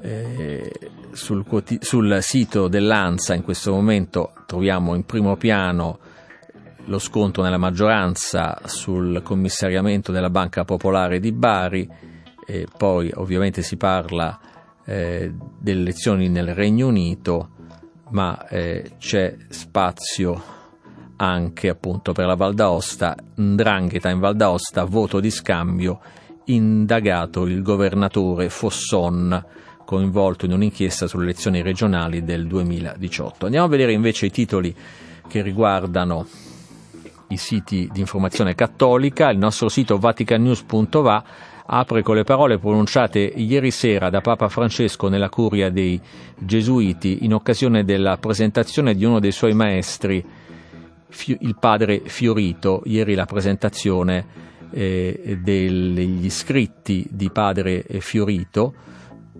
eh, 0.00 0.72
sul, 1.12 1.44
sul 1.80 2.18
sito 2.20 2.68
dell'ANSA 2.68 3.34
in 3.34 3.42
questo 3.42 3.72
momento 3.72 4.32
troviamo 4.46 4.94
in 4.94 5.04
primo 5.04 5.36
piano 5.36 5.98
lo 6.86 6.98
scontro 6.98 7.42
nella 7.42 7.58
maggioranza 7.58 8.60
sul 8.64 9.22
commissariamento 9.22 10.10
della 10.10 10.30
Banca 10.30 10.64
Popolare 10.64 11.20
di 11.20 11.32
Bari 11.32 11.88
e 12.44 12.66
poi 12.76 13.10
ovviamente 13.14 13.62
si 13.62 13.76
parla 13.76 14.38
eh, 14.84 15.32
delle 15.58 15.80
elezioni 15.80 16.28
nel 16.28 16.54
Regno 16.54 16.88
Unito, 16.88 17.50
ma 18.10 18.46
eh, 18.48 18.92
c'è 18.98 19.36
spazio 19.48 20.60
anche 21.16 21.68
appunto 21.68 22.12
per 22.12 22.26
la 22.26 22.34
Val 22.34 22.54
d'Aosta, 22.54 23.16
Ndrangheta 23.36 24.10
in 24.10 24.18
Val 24.18 24.34
d'Aosta, 24.34 24.84
voto 24.84 25.20
di 25.20 25.30
scambio, 25.30 26.00
indagato 26.46 27.46
il 27.46 27.62
governatore 27.62 28.48
Fosson 28.48 29.44
coinvolto 29.84 30.46
in 30.46 30.52
un'inchiesta 30.52 31.06
sulle 31.06 31.24
elezioni 31.24 31.60
regionali 31.62 32.24
del 32.24 32.46
2018. 32.46 33.44
Andiamo 33.44 33.66
a 33.66 33.70
vedere 33.70 33.92
invece 33.92 34.26
i 34.26 34.30
titoli 34.30 34.74
che 35.28 35.42
riguardano 35.42 36.26
i 37.28 37.36
siti 37.36 37.88
di 37.92 38.00
informazione 38.00 38.54
cattolica, 38.54 39.30
il 39.30 39.38
nostro 39.38 39.68
sito 39.68 39.98
vaticannews.va 39.98 41.24
apre 41.64 42.02
con 42.02 42.16
le 42.16 42.24
parole 42.24 42.58
pronunciate 42.58 43.18
ieri 43.18 43.70
sera 43.70 44.10
da 44.10 44.20
Papa 44.20 44.48
Francesco 44.48 45.08
nella 45.08 45.28
curia 45.28 45.70
dei 45.70 46.00
Gesuiti 46.36 47.24
in 47.24 47.32
occasione 47.34 47.84
della 47.84 48.16
presentazione 48.18 48.94
di 48.94 49.04
uno 49.04 49.20
dei 49.20 49.32
suoi 49.32 49.54
maestri, 49.54 50.24
il 51.26 51.56
padre 51.58 52.02
Fiorito. 52.04 52.82
Ieri 52.84 53.14
la 53.14 53.26
presentazione 53.26 54.50
eh, 54.72 55.38
degli 55.42 56.30
scritti 56.30 57.06
di 57.10 57.30
padre 57.30 57.84
Fiorito, 58.00 58.74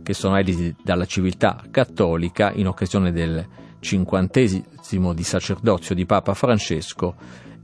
che 0.02 0.14
sono 0.14 0.36
editi 0.36 0.74
dalla 0.82 1.06
civiltà 1.06 1.62
cattolica 1.70 2.52
in 2.54 2.66
occasione 2.66 3.12
del 3.12 3.44
cinquantesimo 3.80 5.12
di 5.12 5.22
sacerdozio 5.22 5.94
di 5.94 6.06
Papa 6.06 6.34
Francesco 6.34 7.14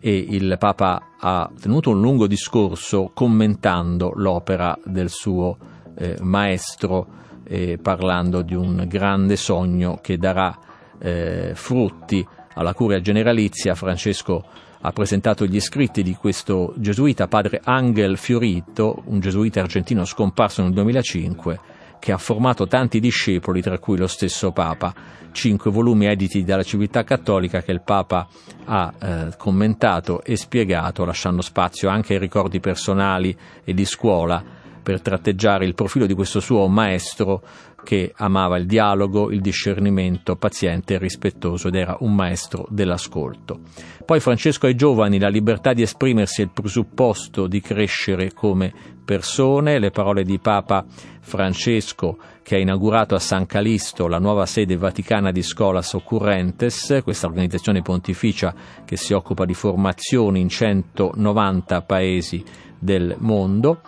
e 0.00 0.16
il 0.16 0.56
Papa 0.58 1.14
ha 1.18 1.50
tenuto 1.60 1.90
un 1.90 2.00
lungo 2.00 2.26
discorso 2.26 3.10
commentando 3.12 4.12
l'opera 4.14 4.78
del 4.84 5.10
suo 5.10 5.56
eh, 5.96 6.16
maestro, 6.20 7.06
eh, 7.44 7.78
parlando 7.82 8.42
di 8.42 8.54
un 8.54 8.84
grande 8.86 9.36
sogno 9.36 9.98
che 10.00 10.16
darà 10.16 10.56
eh, 10.98 11.52
frutti 11.54 12.24
alla 12.54 12.74
curia 12.74 13.00
generalizia. 13.00 13.74
Francesco 13.74 14.44
ha 14.80 14.92
presentato 14.92 15.44
gli 15.44 15.60
scritti 15.60 16.02
di 16.02 16.14
questo 16.14 16.72
gesuita, 16.76 17.26
padre 17.26 17.60
Angel 17.64 18.16
Fiorito, 18.16 19.02
un 19.06 19.20
gesuita 19.20 19.60
argentino 19.60 20.04
scomparso 20.04 20.62
nel 20.62 20.72
2005 20.72 21.60
che 21.98 22.12
ha 22.12 22.18
formato 22.18 22.66
tanti 22.66 23.00
discepoli, 23.00 23.60
tra 23.60 23.78
cui 23.78 23.96
lo 23.96 24.06
stesso 24.06 24.52
Papa. 24.52 24.94
Cinque 25.32 25.70
volumi 25.70 26.06
editi 26.06 26.42
dalla 26.42 26.62
civiltà 26.62 27.04
cattolica 27.04 27.60
che 27.60 27.72
il 27.72 27.82
Papa 27.82 28.26
ha 28.64 28.94
eh, 29.00 29.28
commentato 29.36 30.22
e 30.22 30.36
spiegato, 30.36 31.04
lasciando 31.04 31.42
spazio 31.42 31.88
anche 31.88 32.14
ai 32.14 32.20
ricordi 32.20 32.60
personali 32.60 33.36
e 33.64 33.74
di 33.74 33.84
scuola 33.84 34.42
per 34.82 35.02
tratteggiare 35.02 35.66
il 35.66 35.74
profilo 35.74 36.06
di 36.06 36.14
questo 36.14 36.40
suo 36.40 36.66
maestro 36.66 37.42
che 37.82 38.12
amava 38.16 38.56
il 38.56 38.66
dialogo, 38.66 39.30
il 39.30 39.40
discernimento 39.40 40.36
paziente 40.36 40.94
e 40.94 40.98
rispettoso 40.98 41.68
ed 41.68 41.74
era 41.74 41.96
un 42.00 42.14
maestro 42.14 42.66
dell'ascolto. 42.70 43.60
Poi 44.04 44.20
Francesco 44.20 44.66
ai 44.66 44.74
giovani 44.74 45.18
la 45.18 45.28
libertà 45.28 45.72
di 45.72 45.82
esprimersi 45.82 46.40
è 46.40 46.44
il 46.44 46.50
presupposto 46.52 47.46
di 47.46 47.60
crescere 47.60 48.32
come 48.32 48.72
persone, 49.04 49.78
le 49.78 49.90
parole 49.90 50.22
di 50.22 50.38
Papa 50.38 50.84
Francesco 51.20 52.18
che 52.42 52.56
ha 52.56 52.58
inaugurato 52.58 53.14
a 53.14 53.18
San 53.18 53.46
Calisto 53.46 54.06
la 54.06 54.18
nuova 54.18 54.46
sede 54.46 54.76
vaticana 54.76 55.30
di 55.30 55.42
Scholas 55.42 55.92
Occurrentes, 55.92 57.00
questa 57.02 57.26
organizzazione 57.26 57.82
pontificia 57.82 58.54
che 58.84 58.96
si 58.96 59.12
occupa 59.12 59.44
di 59.44 59.54
formazioni 59.54 60.40
in 60.40 60.48
190 60.48 61.82
paesi 61.82 62.42
del 62.78 63.16
mondo. 63.18 63.80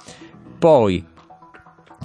Poi 0.58 1.02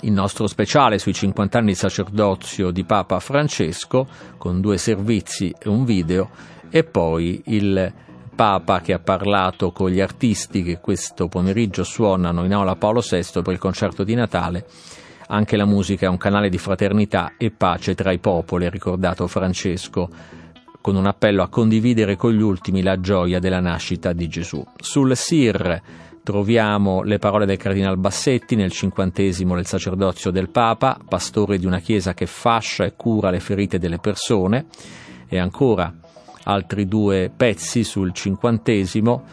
il 0.02 0.12
nostro 0.12 0.48
speciale 0.48 1.00
sui 1.00 1.14
50 1.14 1.58
anni 1.58 1.68
di 1.68 1.75
sacerdozio 1.75 2.72
di 2.72 2.84
Papa 2.84 3.20
Francesco, 3.20 4.08
con 4.38 4.62
due 4.62 4.78
servizi 4.78 5.54
e 5.58 5.70
un 5.70 5.86
video, 5.86 6.30
e 6.70 6.84
poi 6.84 7.42
il 7.46 7.94
Papa 8.36 8.82
che 8.82 8.92
ha 8.92 9.00
parlato 9.00 9.72
con 9.72 9.90
gli 9.90 10.02
artisti 10.02 10.62
che 10.62 10.80
questo 10.80 11.28
pomeriggio 11.28 11.86
suonano 11.86 12.44
in 12.44 12.54
aula 12.54 12.75
Paolo 12.75 13.00
VI 13.00 13.42
per 13.42 13.54
il 13.54 13.60
concerto 13.60 14.04
di 14.04 14.14
Natale. 14.14 14.66
Anche 15.28 15.56
la 15.56 15.66
musica 15.66 16.06
è 16.06 16.10
un 16.10 16.18
canale 16.18 16.50
di 16.50 16.58
fraternità 16.58 17.34
e 17.38 17.50
pace 17.52 17.96
tra 17.96 18.12
i 18.12 18.20
popoli, 18.20 18.66
ha 18.66 18.70
ricordato 18.70 19.25
Francesco, 19.28 20.10
con 20.82 20.98
un 20.98 21.08
appello 21.08 21.42
a 21.42 21.48
condividere 21.48 22.16
con 22.16 22.32
gli 22.32 22.42
ultimi 22.42 22.84
la 22.84 23.00
gioia 23.00 23.40
della 23.40 23.62
nascita 23.62 24.14
di 24.14 24.28
Gesù. 24.28 24.64
Sul 24.75 25.16
SIR 25.16 25.82
troviamo 26.25 27.03
le 27.03 27.20
parole 27.20 27.46
del 27.46 27.58
Cardinal 27.58 27.98
Bassetti 28.00 28.55
nel 28.55 28.72
cinquantesimo 28.72 29.53
del 29.53 29.67
sacerdozio 29.67 30.32
del 30.32 30.50
Papa, 30.50 30.98
pastore 31.08 31.60
di 31.60 31.67
una 31.67 31.77
chiesa 31.77 32.15
che 32.15 32.25
fascia 32.25 32.84
e 32.84 32.96
cura 32.96 33.29
le 33.29 33.39
ferite 33.39 33.77
delle 33.77 34.00
persone, 34.00 34.65
e 35.27 35.38
ancora 35.38 35.94
altri 36.46 36.88
due 36.88 37.32
pezzi 37.34 37.84
sul 37.84 38.12
cinquantesimo. 38.12 39.24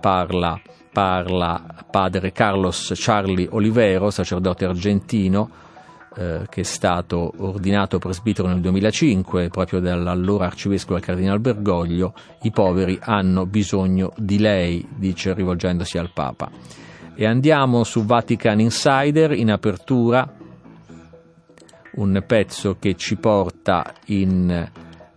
Parla, 0.00 0.60
parla 0.92 1.64
padre 1.88 2.32
Carlos 2.32 2.92
Charlie 2.96 3.46
Olivero, 3.48 4.10
sacerdote 4.10 4.64
argentino, 4.64 5.48
eh, 6.14 6.46
che 6.48 6.60
è 6.60 6.64
stato 6.64 7.32
ordinato 7.38 7.98
presbitero 7.98 8.48
nel 8.48 8.60
2005 8.60 9.48
proprio 9.48 9.80
dall'allora 9.80 10.46
arcivescovo 10.46 10.94
del 10.96 11.04
cardinal 11.04 11.40
Bergoglio, 11.40 12.14
i 12.42 12.50
poveri 12.50 12.98
hanno 13.00 13.46
bisogno 13.46 14.12
di 14.16 14.38
lei, 14.38 14.86
dice 14.96 15.32
rivolgendosi 15.32 15.98
al 15.98 16.10
Papa. 16.12 16.50
E 17.14 17.26
andiamo 17.26 17.84
su 17.84 18.04
Vatican 18.04 18.60
Insider 18.60 19.32
in 19.32 19.50
apertura, 19.50 20.30
un 21.94 22.24
pezzo 22.26 22.76
che 22.78 22.94
ci 22.96 23.16
porta 23.16 23.92
in 24.06 24.70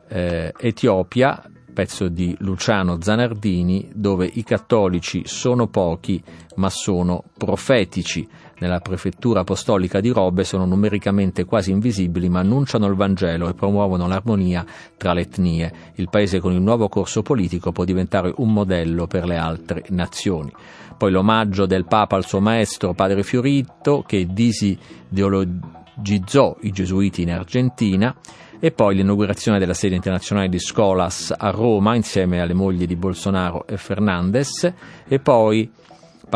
eh, 0.08 0.54
Etiopia, 0.58 1.50
pezzo 1.74 2.08
di 2.08 2.36
Luciano 2.40 3.02
Zanardini, 3.02 3.92
dove 3.94 4.30
i 4.34 4.44
cattolici 4.44 5.24
sono 5.26 5.68
pochi 5.68 6.24
ma 6.56 6.70
sono 6.70 7.24
profetici 7.38 8.28
nella 8.60 8.80
prefettura 8.80 9.42
apostolica 9.42 10.00
di 10.00 10.10
Robe 10.10 10.44
sono 10.44 10.66
numericamente 10.66 11.46
quasi 11.46 11.70
invisibili 11.72 12.30
ma 12.30 12.40
annunciano 12.40 12.88
il 12.88 12.96
Vangelo 12.96 13.48
e 13.50 13.54
promuovono 13.54 14.08
l'armonia 14.08 14.66
tra 14.98 15.14
le 15.14 15.22
etnie. 15.22 15.72
Il 15.96 16.10
paese 16.10 16.40
con 16.40 16.54
il 16.54 16.62
nuovo 16.62 16.88
corso 16.88 17.22
politico 17.22 17.72
può 17.72 17.84
diventare 17.84 18.34
un 18.38 18.54
modello 18.54 19.06
per 19.08 19.26
le 19.26 19.38
altre 19.38 19.84
nazioni. 19.90 20.52
Poi 20.98 21.12
l'omaggio 21.12 21.66
del 21.66 21.86
Papa 21.86 22.16
al 22.16 22.26
suo 22.26 22.40
maestro 22.40 22.94
Padre 22.94 23.24
Fiorito 23.24 24.04
che 24.08 24.26
disideologizzò 24.26 26.56
i 26.62 26.72
gesuiti 26.72 27.24
in 27.24 27.32
Argentina 27.32 28.16
e 28.60 28.72
poi 28.72 28.96
l'inaugurazione 28.96 29.60
della 29.60 29.74
sede 29.74 29.96
internazionale 29.96 30.48
di 30.48 30.60
Scolas 30.60 31.34
a 31.38 31.50
Roma 31.50 31.94
insieme 31.96 32.40
alle 32.40 32.54
mogli 32.54 32.88
di 32.88 32.96
Bolsonaro 32.96 33.68
e 33.68 33.76
Fernandez 33.76 34.72
e 35.06 35.20
poi 35.20 35.70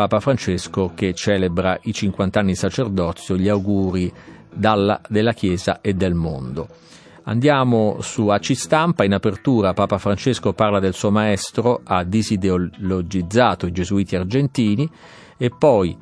Papa 0.00 0.20
Francesco 0.20 0.92
che 0.94 1.12
celebra 1.12 1.78
i 1.82 1.92
50 1.92 2.40
anni 2.40 2.52
di 2.52 2.56
sacerdozio, 2.56 3.36
gli 3.36 3.50
auguri 3.50 4.10
dalla, 4.50 4.98
della 5.08 5.34
Chiesa 5.34 5.82
e 5.82 5.92
del 5.92 6.14
mondo. 6.14 6.68
Andiamo 7.24 7.98
su 8.00 8.28
AC 8.28 8.56
Stampa, 8.56 9.04
in 9.04 9.12
apertura 9.12 9.74
Papa 9.74 9.98
Francesco 9.98 10.54
parla 10.54 10.80
del 10.80 10.94
suo 10.94 11.10
maestro, 11.10 11.82
ha 11.84 12.02
disideologizzato 12.02 13.66
i 13.66 13.72
gesuiti 13.72 14.16
argentini 14.16 14.90
e 15.36 15.50
poi 15.50 15.94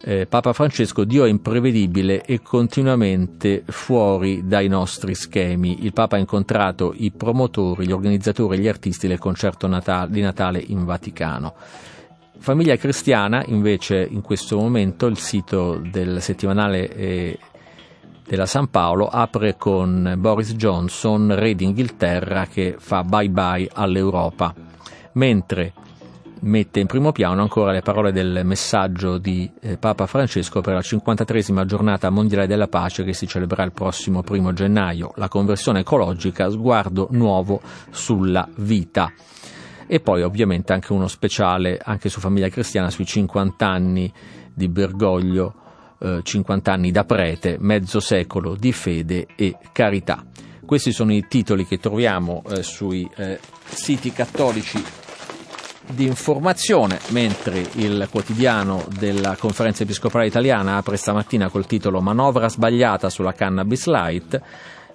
eh, 0.00 0.24
Papa 0.24 0.54
Francesco, 0.54 1.04
Dio 1.04 1.26
è 1.26 1.28
imprevedibile 1.28 2.24
e 2.24 2.40
continuamente 2.40 3.62
fuori 3.66 4.46
dai 4.46 4.68
nostri 4.68 5.14
schemi. 5.14 5.84
Il 5.84 5.92
Papa 5.92 6.16
ha 6.16 6.18
incontrato 6.18 6.94
i 6.96 7.10
promotori, 7.10 7.86
gli 7.86 7.92
organizzatori, 7.92 8.58
gli 8.58 8.68
artisti 8.68 9.06
del 9.06 9.18
concerto 9.18 9.66
Natale, 9.66 10.10
di 10.10 10.22
Natale 10.22 10.64
in 10.66 10.86
Vaticano. 10.86 11.54
Famiglia 12.38 12.76
Cristiana, 12.76 13.42
invece, 13.46 14.06
in 14.08 14.22
questo 14.22 14.56
momento 14.56 15.06
il 15.06 15.18
sito 15.18 15.76
del 15.76 16.22
settimanale 16.22 16.88
eh, 16.94 17.38
della 18.24 18.46
San 18.46 18.68
Paolo 18.68 19.08
apre 19.08 19.56
con 19.56 20.14
Boris 20.18 20.54
Johnson, 20.54 21.34
re 21.34 21.54
d'Inghilterra, 21.54 22.46
che 22.46 22.76
fa 22.78 23.02
bye 23.02 23.28
bye 23.28 23.68
all'Europa, 23.72 24.54
mentre 25.12 25.72
mette 26.40 26.80
in 26.80 26.86
primo 26.86 27.12
piano 27.12 27.42
ancora 27.42 27.72
le 27.72 27.82
parole 27.82 28.12
del 28.12 28.42
messaggio 28.44 29.18
di 29.18 29.50
eh, 29.60 29.76
Papa 29.76 30.06
Francesco 30.06 30.60
per 30.60 30.74
la 30.74 30.80
53esima 30.80 31.64
giornata 31.64 32.10
mondiale 32.10 32.46
della 32.46 32.68
pace 32.68 33.02
che 33.04 33.12
si 33.12 33.26
celebrerà 33.26 33.64
il 33.64 33.72
prossimo 33.72 34.22
primo 34.22 34.52
gennaio, 34.52 35.12
la 35.16 35.28
conversione 35.28 35.80
ecologica, 35.80 36.48
sguardo 36.50 37.08
nuovo 37.10 37.60
sulla 37.90 38.48
vita. 38.56 39.12
E 39.90 40.00
poi 40.00 40.22
ovviamente 40.22 40.74
anche 40.74 40.92
uno 40.92 41.08
speciale 41.08 41.80
anche 41.82 42.10
su 42.10 42.20
Famiglia 42.20 42.50
Cristiana 42.50 42.90
sui 42.90 43.06
50 43.06 43.66
anni 43.66 44.12
di 44.52 44.68
Bergoglio, 44.68 45.54
eh, 45.98 46.20
50 46.22 46.70
anni 46.70 46.90
da 46.90 47.04
prete, 47.04 47.56
mezzo 47.58 47.98
secolo 47.98 48.54
di 48.54 48.70
fede 48.72 49.26
e 49.34 49.56
carità. 49.72 50.22
Questi 50.66 50.92
sono 50.92 51.14
i 51.14 51.24
titoli 51.26 51.64
che 51.66 51.78
troviamo 51.78 52.42
eh, 52.50 52.62
sui 52.62 53.08
eh, 53.16 53.40
siti 53.64 54.12
cattolici 54.12 54.84
di 55.90 56.04
informazione, 56.04 56.98
mentre 57.08 57.66
il 57.76 58.08
quotidiano 58.10 58.86
della 58.98 59.36
conferenza 59.36 59.84
episcopale 59.84 60.26
italiana 60.26 60.76
apre 60.76 60.98
stamattina 60.98 61.48
col 61.48 61.66
titolo 61.66 62.02
Manovra 62.02 62.50
sbagliata 62.50 63.08
sulla 63.08 63.32
cannabis 63.32 63.86
light. 63.86 64.38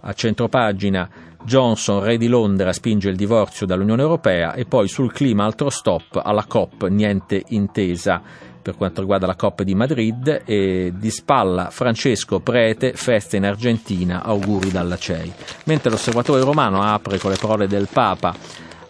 A 0.06 0.14
centropagina 0.14 1.10
Johnson, 1.46 2.02
re 2.02 2.18
di 2.18 2.28
Londra, 2.28 2.72
spinge 2.72 3.10
il 3.10 3.16
divorzio 3.16 3.66
dall'Unione 3.66 4.02
Europea 4.02 4.54
e 4.54 4.66
poi 4.66 4.88
sul 4.88 5.12
clima 5.12 5.44
altro 5.44 5.70
stop 5.70 6.22
alla 6.24 6.46
COP, 6.48 6.88
niente 6.88 7.44
intesa 7.50 8.22
per 8.64 8.78
quanto 8.78 9.02
riguarda 9.02 9.28
la 9.28 9.36
Coppa 9.36 9.64
di 9.64 9.76
Madrid 9.76 10.44
e 10.46 10.94
di 10.96 11.10
spalla 11.10 11.70
Francesco 11.70 12.40
Prete, 12.40 12.94
festa 12.94 13.36
in 13.36 13.46
Argentina, 13.46 14.24
auguri 14.24 14.72
dalla 14.72 14.98
CEI. 14.98 15.34
Mentre 15.66 15.92
l'osservatore 15.92 16.42
romano 16.42 16.82
apre 16.82 17.20
con 17.20 17.30
le 17.30 17.38
parole 17.38 17.68
del 17.68 17.90
Papa 17.92 18.34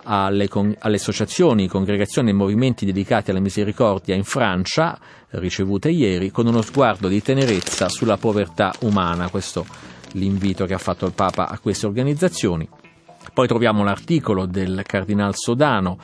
alle, 0.03 0.47
con, 0.47 0.75
alle 0.79 0.97
associazioni, 0.97 1.67
congregazioni 1.67 2.29
e 2.29 2.33
movimenti 2.33 2.85
dedicati 2.85 3.31
alla 3.31 3.39
misericordia 3.39 4.13
in 4.13 4.23
Francia, 4.23 4.97
ricevute 5.31 5.89
ieri, 5.89 6.29
con 6.29 6.45
uno 6.45 6.61
sguardo 6.61 7.07
di 7.07 7.21
tenerezza 7.21 7.89
sulla 7.89 8.17
povertà 8.17 8.71
umana. 8.81 9.29
Questo 9.29 9.65
l'invito 10.13 10.65
che 10.65 10.73
ha 10.73 10.79
fatto 10.79 11.05
il 11.05 11.13
Papa 11.13 11.47
a 11.47 11.59
queste 11.59 11.85
organizzazioni. 11.85 12.67
Poi 13.33 13.47
troviamo 13.47 13.83
l'articolo 13.83 14.45
del 14.45 14.81
Cardinal 14.85 15.35
Sodano, 15.35 15.97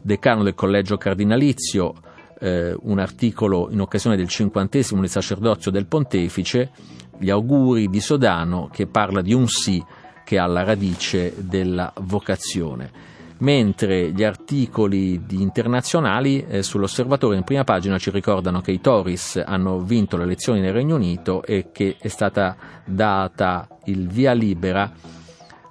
decano 0.00 0.42
del 0.42 0.54
Collegio 0.54 0.96
Cardinalizio, 0.96 1.94
eh, 2.38 2.76
un 2.78 2.98
articolo 2.98 3.68
in 3.70 3.80
occasione 3.80 4.16
del 4.16 4.28
cinquantesimo 4.28 5.00
del 5.00 5.10
sacerdozio 5.10 5.70
del 5.70 5.86
Pontefice, 5.86 6.70
gli 7.18 7.30
auguri 7.30 7.88
di 7.88 8.00
Sodano 8.00 8.68
che 8.70 8.86
parla 8.86 9.22
di 9.22 9.32
un 9.32 9.48
sì 9.48 9.82
che 10.24 10.38
ha 10.38 10.46
la 10.46 10.64
radice 10.64 11.34
della 11.38 11.92
vocazione 12.00 13.14
mentre 13.38 14.12
gli 14.12 14.22
articoli 14.22 15.20
internazionali 15.30 16.46
eh, 16.46 16.62
sull'osservatore 16.62 17.36
in 17.36 17.44
prima 17.44 17.64
pagina 17.64 17.98
ci 17.98 18.10
ricordano 18.10 18.60
che 18.60 18.72
i 18.72 18.80
Tories 18.80 19.42
hanno 19.44 19.80
vinto 19.80 20.16
le 20.16 20.24
elezioni 20.24 20.60
nel 20.60 20.72
Regno 20.72 20.96
Unito 20.96 21.42
e 21.42 21.68
che 21.72 21.96
è 21.98 22.08
stata 22.08 22.56
data 22.84 23.68
il 23.84 24.08
via 24.08 24.32
libera 24.32 24.90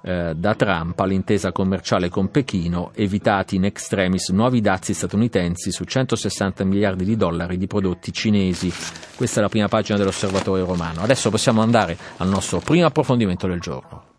eh, 0.06 0.34
da 0.36 0.54
Trump 0.54 0.98
all'intesa 1.00 1.50
commerciale 1.50 2.08
con 2.08 2.30
Pechino, 2.30 2.92
evitati 2.94 3.56
in 3.56 3.64
extremis 3.64 4.28
nuovi 4.28 4.60
dazi 4.60 4.94
statunitensi 4.94 5.72
su 5.72 5.82
160 5.82 6.62
miliardi 6.64 7.04
di 7.04 7.16
dollari 7.16 7.58
di 7.58 7.66
prodotti 7.66 8.12
cinesi. 8.12 8.72
Questa 9.16 9.40
è 9.40 9.42
la 9.42 9.48
prima 9.48 9.66
pagina 9.66 9.98
dell'osservatore 9.98 10.62
romano. 10.62 11.00
Adesso 11.00 11.30
possiamo 11.30 11.60
andare 11.60 11.98
al 12.18 12.28
nostro 12.28 12.60
primo 12.60 12.86
approfondimento 12.86 13.48
del 13.48 13.58
giorno. 13.58 14.15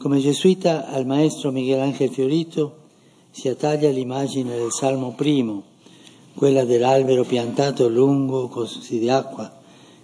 Come 0.00 0.18
gesuita 0.18 0.86
al 0.88 1.04
maestro 1.04 1.50
Michelangelo 1.50 2.10
Fiorito 2.10 2.76
si 3.30 3.48
attaglia 3.48 3.90
l'immagine 3.90 4.56
del 4.56 4.72
Salmo 4.72 5.12
primo, 5.12 5.62
quella 6.32 6.64
dell'albero 6.64 7.24
piantato 7.24 7.86
lungo 7.86 8.48
corsi 8.48 8.98
di 8.98 9.10
acqua 9.10 9.60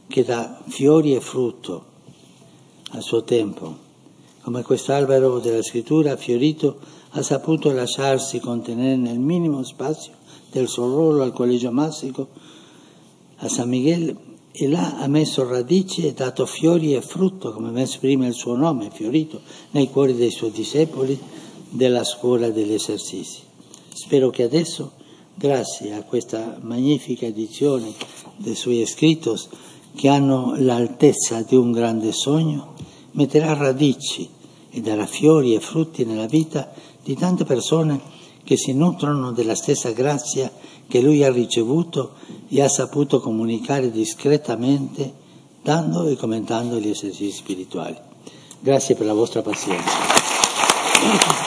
che 0.06 0.22
dà 0.22 0.60
fiori 0.66 1.14
e 1.14 1.20
frutto 1.22 1.84
al 2.90 3.00
suo 3.00 3.24
tempo. 3.24 3.74
Come 4.42 4.60
questo 4.60 4.92
albero 4.92 5.38
della 5.38 5.62
scrittura, 5.62 6.14
Fiorito 6.18 6.78
ha 7.12 7.22
saputo 7.22 7.72
lasciarsi 7.72 8.38
contenere 8.38 8.96
nel 8.96 9.18
minimo 9.18 9.62
spazio 9.62 10.12
del 10.50 10.68
suo 10.68 10.88
ruolo 10.88 11.22
al 11.22 11.32
collegio 11.32 11.72
massico 11.72 12.28
a 13.36 13.48
San 13.48 13.70
Miguel 13.70 14.14
e 14.58 14.68
là 14.68 14.96
ha 14.96 15.06
messo 15.06 15.46
radici 15.46 16.06
e 16.06 16.14
dato 16.14 16.46
fiori 16.46 16.94
e 16.94 17.02
frutto, 17.02 17.52
come 17.52 17.82
esprime 17.82 18.28
il 18.28 18.32
suo 18.32 18.56
nome, 18.56 18.88
fiorito, 18.90 19.42
nei 19.72 19.90
cuori 19.90 20.14
dei 20.14 20.30
suoi 20.30 20.50
discepoli 20.50 21.18
della 21.68 22.04
scuola 22.04 22.48
degli 22.48 22.72
esercizi. 22.72 23.40
Spero 23.92 24.30
che 24.30 24.44
adesso, 24.44 24.92
grazie 25.34 25.92
a 25.92 26.02
questa 26.04 26.58
magnifica 26.62 27.26
edizione 27.26 27.92
dei 28.38 28.54
suoi 28.54 28.86
scritos, 28.86 29.48
che 29.94 30.08
hanno 30.08 30.54
l'altezza 30.56 31.42
di 31.42 31.54
un 31.54 31.70
grande 31.70 32.12
sogno, 32.12 32.72
metterà 33.12 33.52
radici 33.52 34.26
e 34.70 34.80
darà 34.80 35.04
fiori 35.04 35.54
e 35.54 35.60
frutti 35.60 36.06
nella 36.06 36.26
vita 36.26 36.72
di 37.02 37.14
tante 37.14 37.44
persone 37.44 38.00
che 38.46 38.56
si 38.56 38.72
nutrono 38.72 39.32
della 39.32 39.56
stessa 39.56 39.90
grazia 39.90 40.50
che 40.86 41.00
lui 41.00 41.24
ha 41.24 41.32
ricevuto 41.32 42.12
e 42.48 42.62
ha 42.62 42.68
saputo 42.68 43.18
comunicare 43.18 43.90
discretamente 43.90 45.12
dando 45.60 46.06
e 46.06 46.14
commentando 46.14 46.78
gli 46.78 46.88
esercizi 46.88 47.36
spirituali. 47.36 47.96
Grazie 48.60 48.94
per 48.94 49.06
la 49.06 49.14
vostra 49.14 49.42
pazienza. 49.42 51.44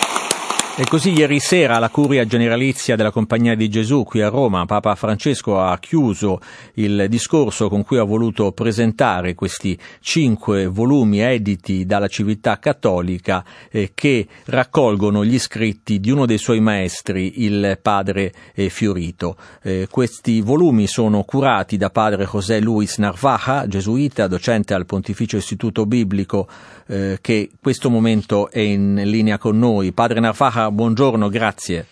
E 0.80 0.86
così 0.86 1.12
ieri 1.12 1.42
sera 1.42 1.76
alla 1.76 1.90
curia 1.90 2.26
generalizia 2.26 2.96
della 2.96 3.12
Compagnia 3.12 3.54
di 3.54 3.68
Gesù 3.68 4.06
qui 4.06 4.22
a 4.22 4.30
Roma, 4.30 4.64
Papa 4.64 4.96
Francesco 4.96 5.60
ha 5.60 5.78
chiuso 5.78 6.40
il 6.76 7.08
discorso 7.10 7.68
con 7.68 7.84
cui 7.84 7.98
ha 7.98 8.04
voluto 8.04 8.54
presentare 8.54 9.36
questi 9.36 9.78
cinque 10.00 10.68
volumi 10.68 11.20
editi 11.20 11.86
dalla 11.86 12.08
civiltà 12.08 12.60
cattolica 12.60 13.44
eh, 13.70 13.92
che 13.94 14.26
raccolgono 14.46 15.26
gli 15.26 15.38
scritti 15.38 16.00
di 16.00 16.12
uno 16.12 16.26
dei 16.26 16.38
suoi 16.38 16.62
maestri, 16.62 17.44
il 17.44 17.78
padre 17.82 18.32
eh, 18.54 18.70
Fiorito. 18.70 19.36
Eh, 19.62 19.90
questi 19.92 20.40
volumi 20.40 20.88
sono 20.88 21.24
curati 21.24 21.76
da 21.76 21.90
padre 21.90 22.24
José 22.24 22.62
Luis 22.62 23.00
Narvaja, 23.00 23.68
gesuita, 23.68 24.28
docente 24.28 24.74
al 24.74 24.86
Pontificio 24.86 25.36
Istituto 25.36 25.86
Biblico, 25.86 26.48
eh, 26.88 27.18
che 27.20 27.50
in 27.52 27.58
questo 27.62 27.90
momento 27.90 28.50
è 28.50 28.60
in 28.60 29.02
linea 29.04 29.38
con 29.38 29.60
noi. 29.60 29.92
Padre 29.92 30.22
Narvaja, 30.22 30.68
buongiorno, 30.72 31.30
grazie. 31.30 31.86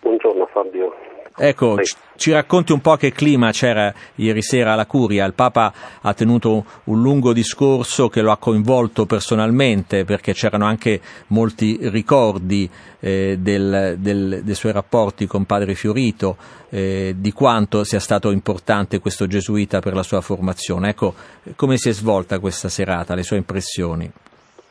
Buongiorno 0.00 0.46
Fabio. 0.52 0.94
Ecco, 1.42 1.82
sì. 1.82 1.96
ci 2.16 2.32
racconti 2.32 2.72
un 2.72 2.80
po' 2.80 2.96
che 2.96 3.12
clima 3.12 3.50
c'era 3.50 3.90
ieri 4.16 4.42
sera 4.42 4.74
alla 4.74 4.84
Curia. 4.84 5.24
Il 5.24 5.32
Papa 5.32 5.72
ha 6.02 6.12
tenuto 6.12 6.64
un 6.84 7.00
lungo 7.00 7.32
discorso 7.32 8.08
che 8.08 8.20
lo 8.20 8.30
ha 8.30 8.36
coinvolto 8.36 9.06
personalmente 9.06 10.04
perché 10.04 10.34
c'erano 10.34 10.66
anche 10.66 11.00
molti 11.28 11.78
ricordi 11.80 12.68
eh, 13.00 13.38
del, 13.38 13.96
del, 13.98 14.42
dei 14.42 14.54
suoi 14.54 14.72
rapporti 14.72 15.26
con 15.26 15.46
Padre 15.46 15.74
Fiorito, 15.74 16.36
eh, 16.68 17.14
di 17.16 17.32
quanto 17.32 17.84
sia 17.84 18.00
stato 18.00 18.30
importante 18.32 18.98
questo 18.98 19.26
gesuita 19.26 19.80
per 19.80 19.94
la 19.94 20.02
sua 20.02 20.20
formazione. 20.20 20.90
Ecco, 20.90 21.14
come 21.56 21.78
si 21.78 21.88
è 21.88 21.92
svolta 21.92 22.38
questa 22.38 22.68
serata, 22.68 23.14
le 23.14 23.22
sue 23.22 23.38
impressioni? 23.38 24.10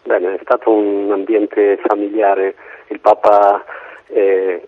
Bene, 0.03 0.35
è 0.35 0.39
stato 0.43 0.71
un 0.71 1.11
ambiente 1.29 1.77
familiare 1.85 2.55
il 2.87 2.99
Papa 2.99 3.63
è, 4.07 4.61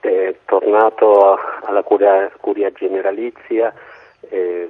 è 0.00 0.34
tornato 0.44 1.38
alla 1.62 1.82
curia, 1.82 2.30
curia 2.40 2.72
generalizia, 2.72 3.72
eh, 4.28 4.68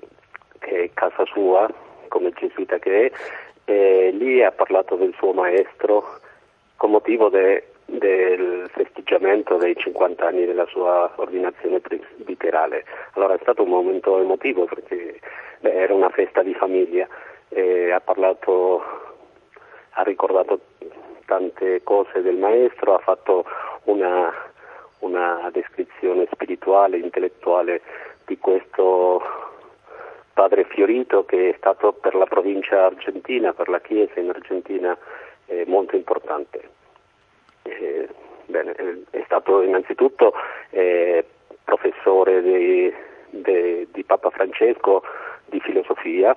che 0.59 0.83
è 0.83 0.91
casa 0.93 1.25
sua, 1.25 1.67
come 2.09 2.33
gesuita 2.33 2.79
che 2.79 3.07
è, 3.07 3.13
e 3.65 4.11
lì 4.13 4.43
ha 4.43 4.53
parlato 4.53 4.97
del 4.97 5.15
suo 5.17 5.33
maestro 5.33 6.21
con 6.77 6.91
motivo 6.91 7.31
de, 7.31 7.69
del 7.87 8.69
festeggiamento 8.71 9.57
dei 9.57 9.75
50 9.75 10.27
anni 10.27 10.45
della 10.45 10.67
sua 10.67 11.11
ordinazione 11.17 11.81
presbiterale. 11.81 12.85
Allora 13.13 13.35
è 13.35 13.39
stato 13.41 13.63
un 13.63 13.71
momento 13.71 14.21
emotivo 14.21 14.67
perché 14.67 15.19
beh, 15.61 15.73
era 15.73 15.95
una 15.95 16.11
festa 16.11 16.43
di 16.43 16.53
famiglia 16.55 17.09
ha 17.93 18.01
parlato 18.01 18.83
ha 19.93 20.03
ricordato 20.03 20.61
tante 21.33 21.83
cose 21.83 22.21
del 22.21 22.37
maestro, 22.37 22.95
ha 22.95 22.99
fatto 22.99 23.47
una, 23.85 24.31
una 24.99 25.49
descrizione 25.51 26.29
spirituale, 26.31 26.99
intellettuale 26.99 27.81
di 28.27 28.37
questo 28.37 29.23
padre 30.35 30.65
Fiorito 30.65 31.25
che 31.25 31.51
è 31.51 31.55
stato 31.57 31.95
per 31.95 32.15
la 32.15 32.27
provincia 32.27 32.85
argentina, 32.85 33.55
per 33.55 33.71
la 33.71 33.81
Chiesa 33.81 34.21
in 34.21 34.29
Argentina 34.29 34.95
eh, 35.47 35.65
molto 35.67 35.97
importante. 35.97 36.69
Eh, 37.63 38.09
bene, 38.45 38.75
è 39.09 39.23
stato 39.25 39.63
innanzitutto 39.63 40.35
eh, 40.69 41.25
professore 41.65 42.43
di, 42.43 42.93
di, 43.31 43.89
di, 43.91 44.05
Papa 44.05 44.29
Francesco 44.29 45.03
di 45.47 45.61
filosofia 45.61 46.37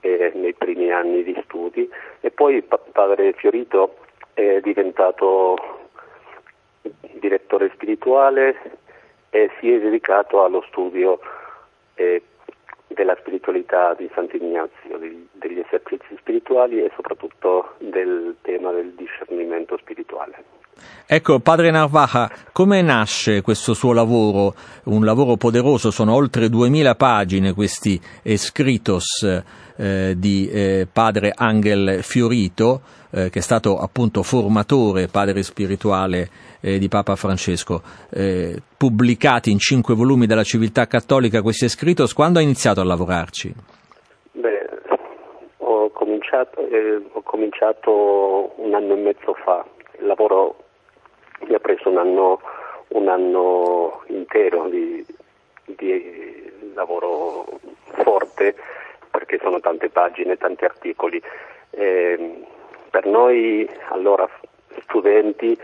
eh, 0.00 0.32
nei 0.34 0.54
primi 0.54 0.90
anni 0.90 1.22
di 1.22 1.40
studi 1.44 1.88
e 2.20 2.32
poi 2.32 2.62
pa- 2.62 2.80
padre 2.90 3.32
Fiorito 3.34 3.98
è 4.34 4.60
diventato 4.60 5.56
direttore 7.18 7.70
spirituale 7.74 8.78
e 9.30 9.50
si 9.58 9.72
è 9.72 9.80
dedicato 9.80 10.44
allo 10.44 10.62
studio 10.68 11.18
eh, 11.94 12.22
della 12.88 13.16
spiritualità 13.18 13.94
di 13.94 14.08
Sant'Ignazio, 14.14 14.98
degli 14.98 15.58
esercizi 15.58 16.16
spirituali 16.18 16.80
e 16.82 16.90
soprattutto 16.94 17.74
del 17.78 18.36
tema 18.42 18.70
del 18.72 18.92
discernimento 18.92 19.76
spirituale. 19.78 20.62
Ecco, 21.06 21.38
padre 21.38 21.70
Narvaja, 21.70 22.30
come 22.52 22.82
nasce 22.82 23.42
questo 23.42 23.74
suo 23.74 23.92
lavoro? 23.92 24.54
Un 24.84 25.04
lavoro 25.04 25.36
poderoso, 25.36 25.90
sono 25.90 26.14
oltre 26.14 26.48
2000 26.48 26.94
pagine 26.94 27.52
questi 27.52 28.00
escritos 28.22 29.22
eh, 29.76 30.14
di 30.16 30.48
eh, 30.50 30.86
padre 30.90 31.32
Angel 31.34 32.02
Fiorito, 32.02 32.80
eh, 33.14 33.30
che 33.30 33.38
è 33.38 33.42
stato 33.42 33.78
appunto 33.78 34.22
formatore, 34.24 35.06
padre 35.06 35.42
spirituale 35.42 36.28
eh, 36.60 36.78
di 36.78 36.88
Papa 36.88 37.14
Francesco, 37.14 37.80
eh, 38.10 38.60
pubblicati 38.76 39.52
in 39.52 39.58
cinque 39.58 39.94
volumi 39.94 40.26
dalla 40.26 40.42
civiltà 40.42 40.86
cattolica 40.86 41.40
questi 41.40 41.66
escritos, 41.66 42.12
quando 42.12 42.40
ha 42.40 42.42
iniziato 42.42 42.80
a 42.80 42.84
lavorarci? 42.84 43.54
Beh, 44.32 44.68
ho 45.58 45.90
cominciato, 45.90 46.66
eh, 46.66 47.00
ho 47.12 47.22
cominciato 47.22 48.52
un 48.56 48.74
anno 48.74 48.94
e 48.94 48.96
mezzo 48.96 49.34
fa, 49.44 49.64
il 50.00 50.06
lavoro 50.06 50.56
mi 51.46 51.54
ha 51.54 51.60
preso 51.60 51.88
un 51.90 51.98
anno, 51.98 52.40
un 52.88 53.08
anno 53.08 54.02
intero 54.08 54.68
di, 54.68 55.06
di 55.64 56.50
lavoro 56.74 57.60
forte 58.02 58.56
perché 59.10 59.38
sono 59.40 59.60
tante 59.60 59.88
pagine, 59.90 60.36
tanti 60.36 60.64
articoli. 60.64 61.22
Eh, 61.70 62.44
per 62.94 63.06
noi 63.06 63.68
allora 63.88 64.24
studenti 64.82 65.58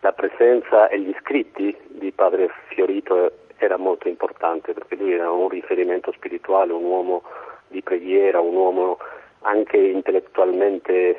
la 0.00 0.12
presenza 0.12 0.88
e 0.88 1.00
gli 1.00 1.14
scritti 1.18 1.74
di 1.86 2.12
padre 2.12 2.50
Fiorito 2.66 3.32
era 3.56 3.78
molto 3.78 4.08
importante 4.08 4.74
perché 4.74 4.96
lui 4.96 5.14
era 5.14 5.30
un 5.30 5.48
riferimento 5.48 6.12
spirituale, 6.12 6.74
un 6.74 6.84
uomo 6.84 7.22
di 7.68 7.80
preghiera, 7.80 8.40
un 8.40 8.54
uomo 8.54 8.98
anche 9.40 9.78
intellettualmente 9.78 11.18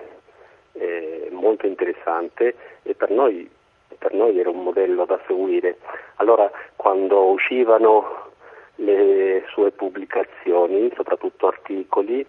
eh, 0.73 1.27
molto 1.31 1.65
interessante 1.65 2.55
e 2.83 2.93
per 2.93 3.09
noi, 3.09 3.49
per 3.97 4.13
noi 4.13 4.37
era 4.37 4.51
un 4.51 4.61
modello 4.61 5.05
da 5.05 5.19
seguire. 5.25 5.77
Allora 6.17 6.51
quando 6.75 7.31
uscivano 7.31 8.29
le 8.75 9.43
sue 9.47 9.71
pubblicazioni, 9.71 10.91
soprattutto 10.95 11.47
articoli, 11.47 12.23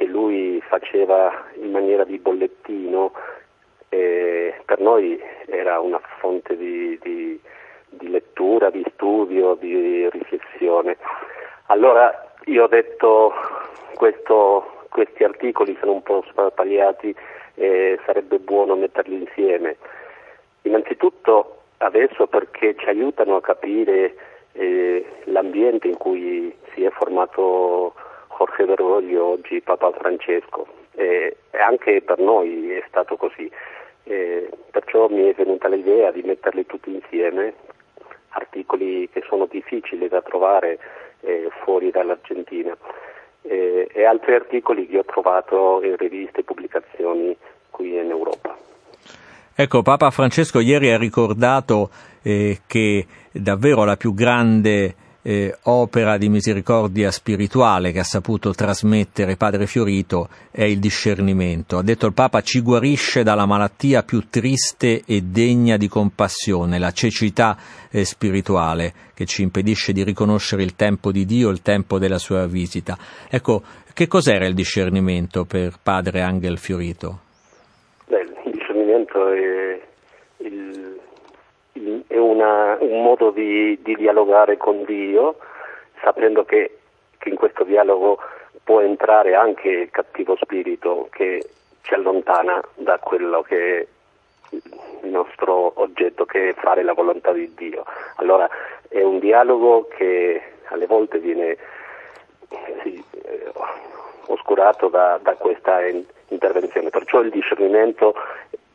che 0.00 0.06
lui 0.06 0.62
faceva 0.62 1.30
in 1.60 1.72
maniera 1.72 2.04
di 2.04 2.16
bollettino, 2.16 3.12
eh, 3.90 4.54
per 4.64 4.80
noi 4.80 5.20
era 5.44 5.78
una 5.78 6.00
fonte 6.20 6.56
di, 6.56 6.98
di, 7.02 7.38
di, 7.90 8.08
lettura, 8.08 8.70
di 8.70 8.82
studio, 8.94 9.56
di 9.56 10.08
riflessione. 10.08 10.96
Allora 11.66 12.32
io 12.46 12.64
ho 12.64 12.66
detto 12.66 13.34
questo, 13.96 14.86
questi 14.88 15.22
articoli 15.22 15.76
sono 15.78 15.92
un 15.92 16.02
po' 16.02 16.24
sparpagliati 16.30 17.14
e 17.56 18.00
sarebbe 18.06 18.38
buono 18.38 18.76
metterli 18.76 19.16
insieme. 19.16 19.76
Innanzitutto 20.62 21.64
adesso 21.76 22.26
perché 22.26 22.74
ci 22.78 22.86
aiutano 22.86 23.36
a 23.36 23.42
capire 23.42 24.14
eh, 24.52 25.04
l'ambiente 25.24 25.88
in 25.88 25.98
cui 25.98 26.56
si 26.72 26.84
è 26.84 26.90
formato 26.90 27.92
Jorge 28.40 28.64
Bergoglio, 28.64 29.32
oggi 29.32 29.60
Papa 29.60 29.92
Francesco, 29.92 30.66
e 30.94 31.36
anche 31.62 32.00
per 32.00 32.18
noi 32.20 32.70
è 32.70 32.82
stato 32.88 33.16
così. 33.16 33.50
E 34.04 34.48
perciò 34.70 35.08
mi 35.10 35.28
è 35.28 35.34
venuta 35.34 35.68
l'idea 35.68 36.10
di 36.10 36.22
metterli 36.22 36.64
tutti 36.64 36.90
insieme, 36.90 37.52
articoli 38.30 39.10
che 39.12 39.22
sono 39.28 39.44
difficili 39.44 40.08
da 40.08 40.22
trovare 40.22 40.78
eh, 41.20 41.50
fuori 41.62 41.90
dall'Argentina 41.90 42.74
eh, 43.42 43.86
e 43.92 44.04
altri 44.04 44.34
articoli 44.34 44.86
che 44.86 45.00
ho 45.00 45.04
trovato 45.04 45.82
in 45.82 45.96
riviste 45.98 46.40
e 46.40 46.44
pubblicazioni 46.44 47.36
qui 47.68 47.98
in 47.98 48.08
Europa. 48.08 48.56
Ecco, 49.54 49.82
Papa 49.82 50.10
Francesco 50.10 50.60
ieri 50.60 50.90
ha 50.90 50.96
ricordato 50.96 51.90
eh, 52.22 52.60
che 52.66 53.06
davvero 53.32 53.84
la 53.84 53.96
più 53.96 54.14
grande 54.14 54.94
eh, 55.22 55.56
opera 55.64 56.16
di 56.16 56.28
misericordia 56.28 57.10
spirituale 57.10 57.92
che 57.92 57.98
ha 57.98 58.04
saputo 58.04 58.52
trasmettere 58.52 59.36
Padre 59.36 59.66
Fiorito 59.66 60.28
è 60.50 60.64
il 60.64 60.78
discernimento. 60.78 61.78
Ha 61.78 61.82
detto 61.82 62.06
il 62.06 62.14
Papa 62.14 62.40
ci 62.40 62.60
guarisce 62.60 63.22
dalla 63.22 63.46
malattia 63.46 64.02
più 64.02 64.28
triste 64.28 65.02
e 65.06 65.22
degna 65.22 65.76
di 65.76 65.88
compassione, 65.88 66.78
la 66.78 66.92
cecità 66.92 67.56
eh, 67.90 68.04
spirituale 68.04 68.92
che 69.14 69.26
ci 69.26 69.42
impedisce 69.42 69.92
di 69.92 70.02
riconoscere 70.02 70.62
il 70.62 70.74
tempo 70.74 71.12
di 71.12 71.26
Dio, 71.26 71.50
il 71.50 71.62
tempo 71.62 71.98
della 71.98 72.18
sua 72.18 72.46
visita. 72.46 72.96
Ecco, 73.28 73.62
che 73.92 74.06
cos'era 74.06 74.46
il 74.46 74.54
discernimento 74.54 75.44
per 75.44 75.74
Padre 75.82 76.22
Angel 76.22 76.56
Fiorito? 76.56 77.20
Beh, 78.06 78.22
il 78.46 78.52
discernimento 78.52 79.30
è 79.30 79.88
è 82.06 82.16
una, 82.16 82.76
un 82.80 83.02
modo 83.02 83.30
di, 83.30 83.78
di, 83.82 83.94
dialogare 83.96 84.56
con 84.56 84.84
Dio, 84.84 85.36
sapendo 86.02 86.44
che, 86.44 86.78
che, 87.18 87.28
in 87.28 87.36
questo 87.36 87.64
dialogo 87.64 88.18
può 88.62 88.80
entrare 88.80 89.34
anche 89.34 89.68
il 89.68 89.90
cattivo 89.90 90.36
spirito 90.36 91.08
che 91.10 91.44
ci 91.82 91.94
allontana 91.94 92.62
da 92.74 92.98
quello 92.98 93.42
che 93.42 93.78
è 93.78 93.86
il 94.50 95.10
nostro 95.10 95.72
oggetto, 95.80 96.24
che 96.24 96.50
è 96.50 96.54
fare 96.54 96.82
la 96.82 96.92
volontà 96.92 97.32
di 97.32 97.52
Dio. 97.54 97.84
Allora 98.16 98.48
è 98.88 99.02
un 99.02 99.18
dialogo 99.18 99.88
che 99.88 100.42
alle 100.66 100.86
volte 100.86 101.18
viene 101.18 101.56
sì, 102.82 103.02
eh, 103.22 103.52
oscurato 104.26 104.88
da, 104.88 105.18
da 105.22 105.34
questa 105.34 105.80
intervenzione, 106.28 106.90
perciò 106.90 107.20
il 107.20 107.30
discernimento, 107.30 108.14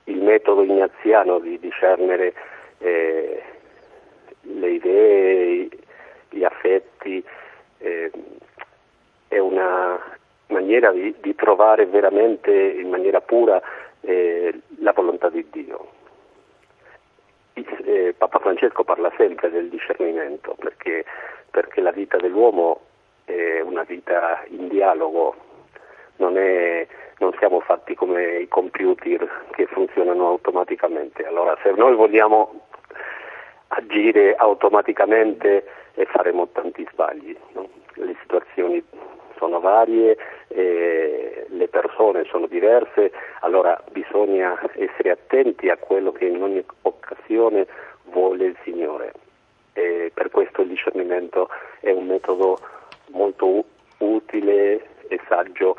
il 0.05 0.21
metodo 0.21 0.63
ignaziano 0.63 1.39
di 1.39 1.59
discernere 1.59 2.33
eh, 2.79 3.43
le 4.41 4.69
idee, 4.69 5.69
gli 6.29 6.43
affetti, 6.43 7.23
eh, 7.79 8.11
è 9.27 9.37
una 9.37 9.99
maniera 10.47 10.91
di, 10.91 11.15
di, 11.19 11.35
trovare 11.35 11.85
veramente 11.85 12.51
in 12.51 12.89
maniera 12.89 13.21
pura 13.21 13.61
eh, 14.01 14.53
la 14.79 14.91
volontà 14.91 15.29
di 15.29 15.45
Dio. 15.51 16.03
Eh, 17.53 18.13
Papa 18.17 18.39
Francesco 18.39 18.83
parla 18.83 19.11
sempre 19.17 19.49
del 19.49 19.69
discernimento 19.69 20.55
perché, 20.59 21.05
perché 21.49 21.81
la 21.81 21.91
vita 21.91 22.17
dell'uomo 22.17 22.81
è 23.25 23.61
una 23.61 23.83
vita 23.83 24.43
in 24.49 24.67
dialogo, 24.67 25.35
non, 26.17 26.37
è, 26.37 26.87
non, 27.19 27.33
siamo 27.37 27.59
fatti 27.59 27.95
come 27.95 28.37
i 28.37 28.47
computer 28.47 29.45
che 29.51 29.65
funzionano 29.67 30.27
automaticamente. 30.27 31.25
Allora 31.25 31.57
se 31.61 31.71
noi 31.71 31.95
vogliamo 31.95 32.61
agire 33.69 34.35
automaticamente 34.35 35.65
e 35.93 36.05
faremo 36.05 36.47
tanti 36.49 36.87
sbagli. 36.91 37.35
No? 37.53 37.67
Le 37.93 38.15
situazioni 38.21 38.83
sono 39.37 39.59
varie, 39.59 40.17
eh, 40.47 41.45
le 41.49 41.67
persone 41.67 42.25
sono 42.25 42.47
diverse, 42.47 43.11
allora 43.41 43.81
bisogna 43.91 44.59
essere 44.75 45.11
attenti 45.11 45.69
a 45.69 45.77
quello 45.77 46.11
che 46.11 46.25
in 46.25 46.41
ogni 46.41 46.63
occasione 46.81 47.67
vuole 48.05 48.45
il 48.45 48.57
Signore. 48.63 49.13
E 49.73 50.11
per 50.13 50.29
questo 50.29 50.61
il 50.61 50.69
discernimento 50.69 51.49
è 51.81 51.91
un 51.91 52.07
metodo 52.07 52.57
molto 53.07 53.63
utile 53.97 54.87
e 55.07 55.19
saggio 55.27 55.75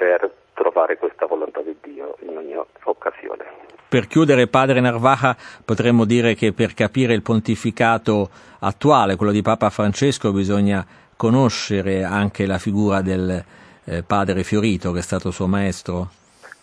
per 0.00 0.32
trovare 0.54 0.96
questa 0.96 1.26
volontà 1.26 1.60
di 1.60 1.76
Dio 1.82 2.16
in 2.20 2.38
ogni 2.38 2.56
occasione. 2.84 3.44
Per 3.86 4.06
chiudere, 4.06 4.46
padre 4.46 4.80
Narvaja, 4.80 5.36
potremmo 5.62 6.06
dire 6.06 6.34
che 6.34 6.54
per 6.54 6.72
capire 6.72 7.12
il 7.12 7.20
pontificato 7.20 8.30
attuale, 8.60 9.16
quello 9.16 9.32
di 9.32 9.42
Papa 9.42 9.68
Francesco, 9.68 10.32
bisogna 10.32 10.86
conoscere 11.16 12.02
anche 12.02 12.46
la 12.46 12.56
figura 12.56 13.02
del 13.02 13.44
eh, 13.84 14.02
padre 14.06 14.42
Fiorito, 14.42 14.92
che 14.92 15.00
è 15.00 15.02
stato 15.02 15.30
suo 15.30 15.46
maestro? 15.46 16.08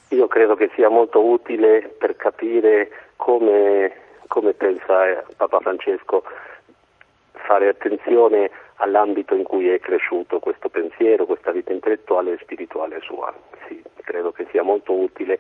io 0.10 0.28
credo 0.28 0.56
che 0.56 0.69
sia 0.73 0.89
molto 0.89 1.21
utile 1.21 1.93
per 2.00 2.15
capire 2.15 2.89
come, 3.17 3.91
come 4.28 4.54
pensa 4.54 5.26
Papa 5.36 5.60
Francesco 5.60 6.23
fare 7.34 7.67
attenzione 7.67 8.50
all'ambito 8.77 9.35
in 9.35 9.43
cui 9.43 9.69
è 9.69 9.79
cresciuto 9.79 10.39
questo 10.39 10.69
pensiero, 10.69 11.25
questa 11.25 11.51
vita 11.51 11.71
intellettuale 11.71 12.33
e 12.33 12.37
spirituale 12.41 12.99
sua. 13.01 13.33
Sì, 13.67 13.81
credo 14.03 14.31
che 14.31 14.47
sia 14.51 14.63
molto 14.63 14.93
utile. 14.93 15.39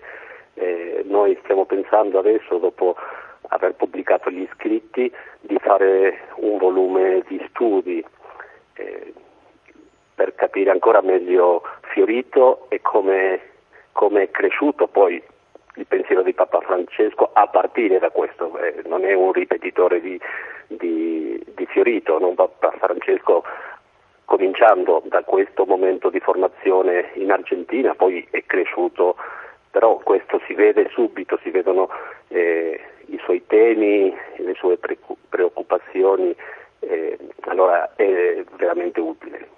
Eh, 0.53 1.03
noi 1.05 1.37
stiamo 1.43 1.65
pensando 1.65 2.19
adesso, 2.19 2.57
dopo 2.57 2.95
aver 3.49 3.75
pubblicato 3.75 4.29
gli 4.29 4.47
scritti, 4.53 5.11
di 5.41 5.57
fare 5.59 6.27
un 6.35 6.57
volume 6.57 7.23
di 7.27 7.43
studi 7.49 8.03
eh, 8.73 9.13
per 10.15 10.33
capire 10.35 10.71
ancora 10.71 11.01
meglio 11.01 11.61
Fiorito 11.93 12.65
e 12.69 12.81
come, 12.81 13.41
come 13.91 14.23
è 14.23 14.31
cresciuto 14.31 14.87
poi 14.87 15.21
il 15.77 15.85
pensiero 15.85 16.23
di 16.23 16.33
Papa 16.33 16.59
Francesco 16.59 17.29
a 17.33 17.47
partire 17.47 17.99
da 17.99 18.09
questo, 18.09 18.57
eh, 18.57 18.81
non 18.85 19.05
è 19.05 19.13
un 19.13 19.31
ripetitore 19.31 20.01
di, 20.01 20.19
di, 20.67 21.41
di 21.55 21.65
Fiorito, 21.67 22.19
non 22.19 22.35
Papa 22.35 22.71
Francesco 22.79 23.43
cominciando 24.25 25.01
da 25.05 25.23
questo 25.23 25.65
momento 25.65 26.09
di 26.09 26.19
formazione 26.19 27.11
in 27.13 27.31
Argentina, 27.31 27.95
poi 27.95 28.27
è 28.29 28.43
cresciuto, 28.45 29.15
però 29.71 29.97
questo 29.97 30.41
si 30.45 30.53
vede 30.53 30.89
subito, 30.89 31.39
si 31.43 31.49
vedono 31.49 31.89
eh, 32.27 32.79
i 33.05 33.19
suoi 33.23 33.45
temi, 33.47 34.13
le 34.37 34.53
sue 34.55 34.77
preoccupazioni, 35.29 36.35
eh, 36.79 37.17
allora 37.41 37.93
è 37.95 38.43
veramente 38.57 38.99
utile. 38.99 39.56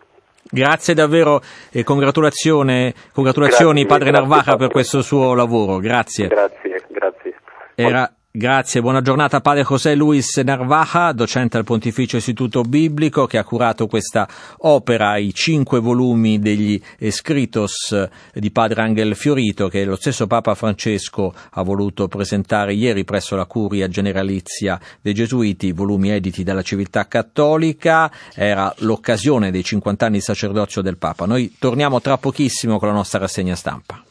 Grazie 0.52 0.94
davvero 0.94 1.42
e 1.72 1.84
congratulazioni, 1.84 2.94
congratulazioni 3.14 3.84
grazie, 3.84 3.86
padre 3.86 4.12
Narvaja 4.12 4.56
per 4.56 4.70
questo 4.70 5.02
suo 5.02 5.34
lavoro. 5.34 5.78
Grazie. 5.78 6.28
Grazie, 6.28 6.84
grazie. 6.90 7.36
Era 7.76 8.12
Grazie, 8.32 8.82
buona 8.82 9.02
giornata 9.02 9.42
padre 9.42 9.64
José 9.64 9.96
Luis 9.96 10.38
Narvaja, 10.38 11.12
docente 11.14 11.58
al 11.58 11.64
Pontificio 11.64 12.18
Istituto 12.18 12.62
Biblico 12.62 13.26
che 13.26 13.40
ha 13.40 13.44
curato 13.44 13.88
questa 13.88 14.30
opera, 14.60 15.18
i 15.18 15.34
cinque 15.34 15.80
volumi 15.80 16.38
degli 16.38 16.80
Escritos 17.00 18.08
di 18.32 18.52
padre 18.52 18.84
Angel 18.84 19.16
Fiorito 19.16 19.68
che 19.68 19.84
lo 19.84 19.96
stesso 19.96 20.28
Papa 20.28 20.54
Francesco 20.54 21.34
ha 21.50 21.64
voluto 21.64 22.08
presentare 22.08 22.76
ieri 22.76 23.04
presso 23.04 23.36
la 23.36 23.48
Curia 23.48 23.88
Generalizia 23.88 24.80
dei 25.02 25.16
Gesuiti, 25.16 25.72
volumi 25.72 26.12
editi 26.12 26.44
dalla 26.44 26.62
civiltà 26.62 27.08
cattolica, 27.08 28.12
era 28.36 28.72
l'occasione 28.82 29.50
dei 29.50 29.64
50 29.64 30.06
anni 30.06 30.18
di 30.18 30.24
sacerdozio 30.24 30.84
del 30.84 30.98
Papa. 30.98 31.26
Noi 31.26 31.56
torniamo 31.58 32.00
tra 32.00 32.20
pochissimo 32.20 32.78
con 32.78 32.90
la 32.90 32.94
nostra 32.94 33.18
rassegna 33.18 33.56
stampa. 33.56 34.04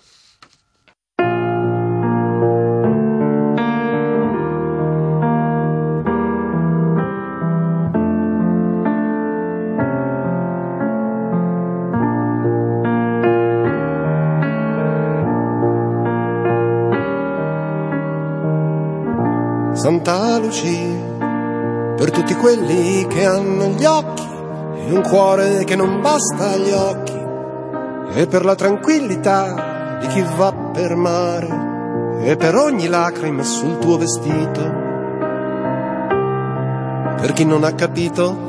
Quelli 22.49 23.07
che 23.09 23.27
hanno 23.27 23.67
gli 23.67 23.85
occhi 23.85 24.27
e 24.87 24.93
un 24.93 25.03
cuore 25.03 25.65
che 25.65 25.77
non 25.77 26.01
basta 26.01 26.53
agli 26.53 26.71
occhi, 26.71 27.13
e 28.15 28.27
per 28.27 28.43
la 28.43 28.55
tranquillità 28.55 29.99
di 30.01 30.07
chi 30.07 30.25
va 30.35 30.51
per 30.73 30.95
mare, 30.95 32.23
e 32.23 32.37
per 32.37 32.55
ogni 32.55 32.87
lacrima 32.87 33.43
sul 33.43 33.77
tuo 33.77 33.99
vestito, 33.99 34.63
per 37.21 37.33
chi 37.35 37.45
non 37.45 37.65
ha 37.65 37.73
capito 37.75 38.47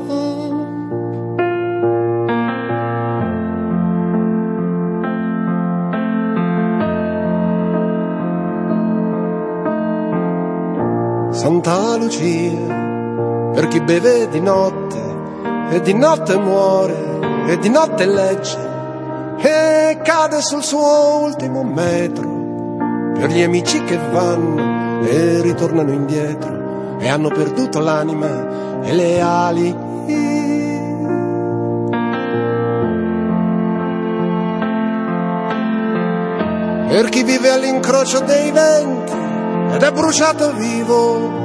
Santa 11.32 11.96
Lucia, 11.96 12.99
per 13.52 13.68
chi 13.68 13.80
beve 13.80 14.28
di 14.28 14.40
notte 14.40 14.98
e 15.70 15.80
di 15.80 15.94
notte 15.94 16.36
muore 16.38 17.18
e 17.46 17.58
di 17.58 17.68
notte 17.68 18.06
legge 18.06 18.68
e 19.38 19.98
cade 20.02 20.40
sul 20.40 20.62
suo 20.62 21.20
ultimo 21.22 21.62
metro, 21.62 22.28
per 23.14 23.30
gli 23.30 23.42
amici 23.42 23.82
che 23.84 23.98
vanno 24.10 25.02
e 25.02 25.40
ritornano 25.40 25.92
indietro 25.92 26.98
e 26.98 27.08
hanno 27.08 27.28
perduto 27.28 27.80
l'anima 27.80 28.82
e 28.82 28.92
le 28.92 29.20
ali. 29.20 29.88
Per 36.88 37.08
chi 37.08 37.22
vive 37.22 37.50
all'incrocio 37.50 38.20
dei 38.20 38.50
venti 38.50 39.12
ed 39.72 39.82
è 39.82 39.92
bruciato 39.92 40.52
vivo 40.54 41.39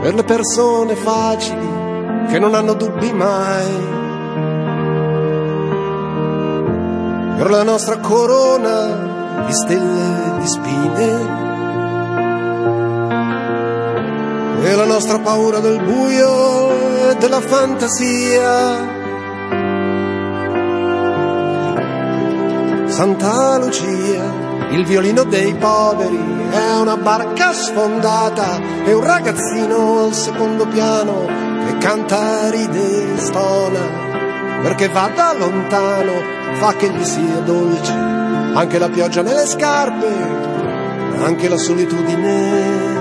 per 0.00 0.14
le 0.14 0.22
persone 0.22 0.94
facili 0.94 1.68
che 2.28 2.38
non 2.38 2.54
hanno 2.54 2.74
dubbi 2.74 3.12
mai. 3.12 3.96
Per 7.36 7.50
la 7.50 7.62
nostra 7.62 7.98
corona 7.98 9.44
di 9.46 9.52
stelle 9.52 10.26
e 10.26 10.38
di 10.38 10.46
spine. 10.46 11.36
E 14.62 14.74
la 14.74 14.84
nostra 14.84 15.18
paura 15.18 15.60
del 15.60 15.82
buio 15.82 17.10
e 17.10 17.16
della 17.16 17.40
fantasia. 17.40 18.96
Santa 22.86 23.58
Lucia 23.58 24.47
il 24.70 24.84
violino 24.84 25.24
dei 25.24 25.54
poveri 25.54 26.18
è 26.50 26.76
una 26.80 26.96
barca 26.96 27.52
sfondata 27.52 28.60
e 28.84 28.92
un 28.92 29.02
ragazzino 29.02 30.04
al 30.04 30.12
secondo 30.12 30.66
piano 30.66 31.26
che 31.66 31.78
canta, 31.78 32.50
ride 32.50 33.14
e 33.14 33.18
stona. 33.18 34.06
Perché 34.62 34.88
va 34.88 35.10
da 35.14 35.34
lontano, 35.34 36.12
fa 36.54 36.74
che 36.74 36.90
gli 36.90 37.04
sia 37.04 37.40
dolce, 37.44 37.92
anche 37.92 38.78
la 38.78 38.88
pioggia 38.88 39.22
nelle 39.22 39.46
scarpe, 39.46 40.06
anche 41.22 41.48
la 41.48 41.56
solitudine 41.56 42.97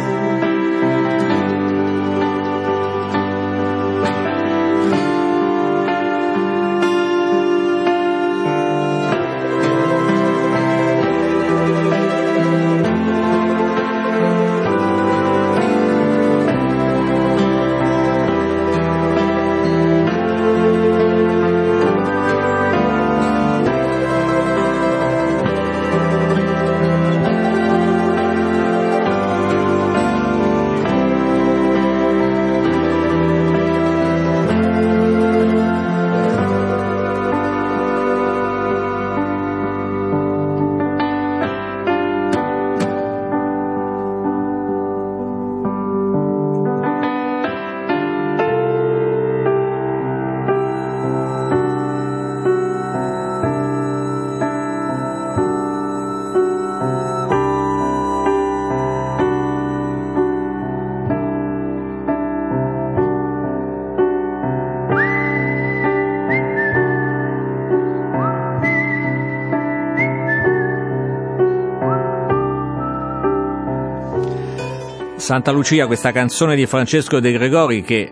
Santa 75.27 75.51
Lucia, 75.51 75.87
questa 75.87 76.13
canzone 76.13 76.55
di 76.55 76.65
Francesco 76.65 77.19
De 77.19 77.33
Gregori 77.33 77.81
che 77.81 78.09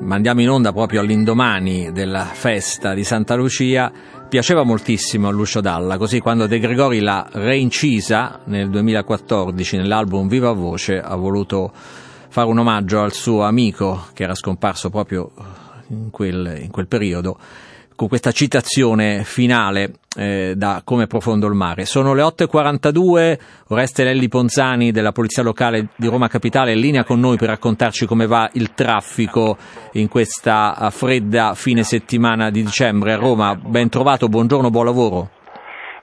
mandiamo 0.00 0.40
in 0.40 0.48
onda 0.48 0.72
proprio 0.72 1.00
all'indomani 1.00 1.92
della 1.92 2.24
festa 2.24 2.94
di 2.94 3.04
Santa 3.04 3.34
Lucia, 3.34 3.92
piaceva 4.30 4.62
moltissimo 4.62 5.28
a 5.28 5.30
Lucio 5.30 5.60
Dalla, 5.60 5.98
così 5.98 6.20
quando 6.20 6.46
De 6.46 6.58
Gregori 6.58 7.00
l'ha 7.00 7.28
reincisa 7.32 8.40
nel 8.44 8.70
2014 8.70 9.76
nell'album 9.76 10.26
Viva 10.26 10.52
Voce 10.52 10.98
ha 10.98 11.14
voluto 11.16 11.70
fare 11.74 12.48
un 12.48 12.56
omaggio 12.56 13.02
al 13.02 13.12
suo 13.12 13.42
amico 13.42 14.06
che 14.14 14.22
era 14.22 14.34
scomparso 14.34 14.88
proprio 14.88 15.32
in 15.88 16.08
quel, 16.08 16.60
in 16.62 16.70
quel 16.70 16.86
periodo 16.86 17.36
con 17.96 18.08
questa 18.08 18.32
citazione 18.32 19.24
finale 19.24 19.94
eh, 20.16 20.54
da 20.56 20.82
Come 20.84 21.06
profondo 21.06 21.46
il 21.46 21.54
mare. 21.54 21.84
Sono 21.84 22.14
le 22.14 22.22
8.42, 22.22 23.38
Oreste 23.68 24.04
Lelli 24.04 24.28
Ponzani 24.28 24.90
della 24.90 25.12
Polizia 25.12 25.42
Locale 25.42 25.88
di 25.96 26.06
Roma 26.08 26.28
Capitale 26.28 26.72
è 26.72 26.74
in 26.74 26.80
linea 26.80 27.04
con 27.04 27.20
noi 27.20 27.36
per 27.36 27.48
raccontarci 27.48 28.06
come 28.06 28.26
va 28.26 28.48
il 28.54 28.74
traffico 28.74 29.56
in 29.92 30.08
questa 30.08 30.76
eh, 30.76 30.90
fredda 30.90 31.54
fine 31.54 31.82
settimana 31.82 32.50
di 32.50 32.62
dicembre 32.62 33.12
a 33.12 33.16
Roma. 33.16 33.54
Ben 33.54 33.88
trovato, 33.88 34.28
buongiorno, 34.28 34.70
buon 34.70 34.84
lavoro. 34.84 35.30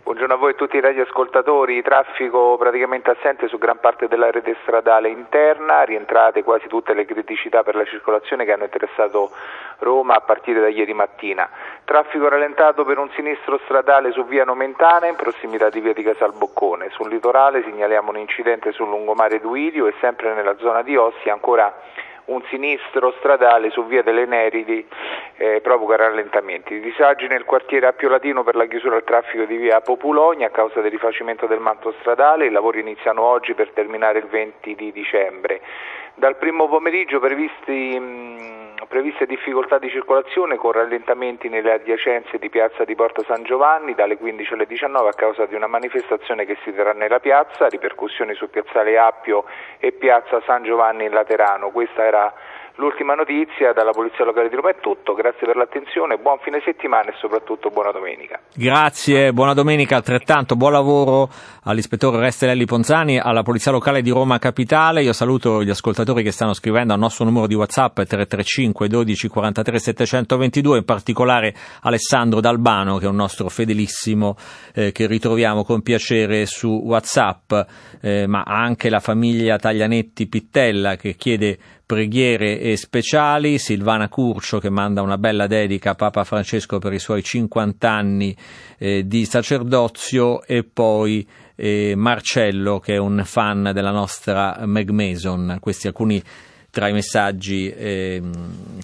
Buongiorno 0.04 0.34
a 0.34 0.38
voi 0.38 0.52
e 0.54 0.56
tutti 0.56 0.78
i 0.78 0.82
radioascoltatori, 0.82 1.80
traffico 1.84 2.58
praticamente 2.58 3.12
assente 3.12 3.48
su 3.48 3.60
gran 3.60 3.80
parte 3.80 4.08
della 4.08 4.32
rete 4.32 4.58
stradale 4.64 5.10
interna, 5.10 5.84
rientrate 5.84 6.42
quasi 6.42 6.68
tutte 6.68 6.96
le 6.96 7.06
criticità 7.06 7.62
per 7.62 7.76
la 7.76 7.86
circolazione 7.86 8.44
che 8.44 8.52
hanno 8.52 8.64
interessato 8.64 9.30
Roma 9.78 10.16
a 10.16 10.22
partire 10.22 10.60
da 10.60 10.70
ieri 10.70 10.94
mattina. 10.94 11.48
Traffico 11.86 12.28
rallentato 12.28 12.84
per 12.84 12.98
un 12.98 13.12
sinistro 13.12 13.60
stradale 13.66 14.12
su 14.12 14.26
via 14.26 14.44
Nomentana 14.44 15.06
in 15.06 15.16
prossimità 15.16 15.70
di 15.70 15.82
via 15.82 15.94
di 15.94 16.02
Casalboccone. 16.02 16.90
Sul 16.90 17.08
litorale 17.08 17.62
segnaliamo 17.62 18.10
un 18.10 18.18
incidente 18.18 18.72
sul 18.72 18.90
lungomare 18.90 19.40
Duilio 19.40 19.86
e 19.86 19.94
sempre 20.00 20.34
nella 20.34 20.58
zona 20.58 20.82
di 20.82 20.98
Ossia 20.98 21.32
ancora 21.32 21.72
un 22.26 22.42
sinistro 22.50 23.14
stradale 23.18 23.70
su 23.72 23.86
via 23.86 24.04
delle 24.04 24.26
Neridi 24.26 24.86
eh, 25.38 25.60
provoca 25.62 25.96
rallentamenti. 25.96 26.80
Disagi 26.80 27.28
nel 27.28 27.46
quartiere 27.46 27.88
Appio 27.88 28.10
Latino 28.10 28.44
per 28.44 28.56
la 28.56 28.66
chiusura 28.66 28.96
al 28.96 29.04
traffico 29.04 29.46
di 29.46 29.58
via 29.58 29.82
Populogna 29.82 30.48
a 30.48 30.52
causa 30.52 30.82
del 30.82 30.92
rifacimento 30.92 31.48
del 31.48 31.60
manto 31.60 31.94
stradale, 32.00 32.46
i 32.46 32.52
lavori 32.52 32.80
iniziano 32.82 33.22
oggi 33.22 33.54
per 33.54 33.72
terminare 33.72 34.20
il 34.20 34.26
20 34.26 34.76
di 34.76 34.92
dicembre. 34.92 35.62
Dal 36.14 36.36
primo 36.36 36.68
pomeriggio 36.68 37.20
previsti 37.20 37.98
mh, 37.98 38.86
previste 38.92 39.26
difficoltà 39.26 39.80
di 39.80 39.90
circolazione 39.90 40.58
con 40.58 40.74
rallentamenti 40.74 41.48
nelle 41.48 41.72
adiacenze 41.72 42.38
di 42.38 42.50
piazza 42.50 42.84
di 42.84 42.94
Porta 42.94 43.24
San 43.24 43.44
Giovanni 43.44 43.96
dalle 43.96 44.18
15 44.18 44.54
alle 44.54 44.66
19 44.66 45.10
a 45.10 45.14
causa 45.14 45.46
di 45.46 45.56
una 45.56 45.68
manifestazione 45.68 46.46
che 46.46 46.58
si 46.64 46.74
terrà 46.74 46.92
nella 46.92 47.20
piazza, 47.20 47.68
ripercussioni 47.68 48.34
su 48.34 48.50
piazzale 48.50 48.98
Appio 48.98 49.46
e 49.80 49.94
piazza 49.94 50.42
San 50.46 50.64
Giovanni 50.64 51.06
in 51.06 51.14
Laterano. 51.14 51.70
Questa 51.70 52.04
era 52.04 52.34
L'ultima 52.76 53.14
notizia 53.14 53.74
dalla 53.74 53.92
Polizia 53.92 54.24
Locale 54.24 54.48
di 54.50 54.56
Roma 54.56 54.70
è 54.70 54.76
tutto, 54.80 55.14
grazie 55.14 55.46
per 55.46 55.56
l'attenzione, 55.56 56.18
buon 56.18 56.40
fine 56.40 56.62
settimana 56.64 57.10
e 57.10 57.14
soprattutto 57.20 57.70
buona 57.70 57.92
domenica. 57.92 58.40
Grazie, 58.56 59.34
buona 59.34 59.54
domenica 59.54 59.98
altrettanto, 59.98 60.56
buon 60.56 60.72
lavoro 60.72 61.30
all'ispettore 61.64 62.20
Restellelli 62.20 62.66
Ponzani, 62.66 63.20
alla 63.20 63.44
Polizia 63.44 63.72
Locale 63.72 64.02
di 64.02 64.10
Roma 64.10 64.40
Capitale. 64.40 65.04
Io 65.04 65.14
saluto 65.14 65.64
gli 65.64 65.70
ascoltatori 65.70 66.24
che 66.24 66.32
stanno 66.32 66.54
scrivendo 66.54 66.94
al 66.94 67.00
nostro 67.00 67.26
numero 67.26 67.46
di 67.46 67.56
WhatsApp 67.56 67.96
335 67.96 68.88
12 68.88 69.28
43 69.28 69.80
722, 69.80 70.78
in 70.78 70.86
particolare 70.86 71.54
Alessandro 71.82 72.40
D'Albano 72.40 72.98
che 72.98 73.06
è 73.06 73.10
un 73.10 73.16
nostro 73.16 73.50
fedelissimo 73.50 74.38
eh, 74.74 74.92
che 74.92 75.08
ritroviamo 75.08 75.64
con 75.64 75.82
piacere 75.82 76.46
su 76.46 76.82
WhatsApp, 76.84 77.52
eh, 78.02 78.28
ma 78.28 78.44
anche 78.46 78.90
la 78.90 79.00
famiglia 79.00 79.58
Taglianetti 79.58 80.28
Pittella 80.28 80.96
che 80.96 81.16
chiede 81.16 81.58
preghiere 81.92 82.58
e 82.58 82.78
speciali, 82.78 83.58
Silvana 83.58 84.08
Curcio 84.08 84.60
che 84.60 84.70
manda 84.70 85.02
una 85.02 85.18
bella 85.18 85.46
dedica 85.46 85.90
a 85.90 85.96
Papa 85.96 86.24
Francesco 86.24 86.80
per 86.80 86.94
i 86.94 87.00
suoi 87.00 87.22
50 87.22 87.92
anni 87.92 88.34
eh, 88.78 89.06
di 89.06 89.26
sacerdozio. 89.26 90.42
E 90.44 90.64
poi 90.64 91.28
eh, 91.54 91.94
Marcello 91.98 92.80
che 92.80 92.94
è 92.94 92.98
un 92.98 93.24
fan 93.26 93.72
della 93.74 93.92
nostra 93.92 94.62
Meg 94.64 94.90
Mason, 94.92 95.58
questi 95.60 95.88
alcuni 95.88 96.24
tra 96.72 96.88
i 96.88 96.94
messaggi 96.94 97.70
eh, 97.70 98.22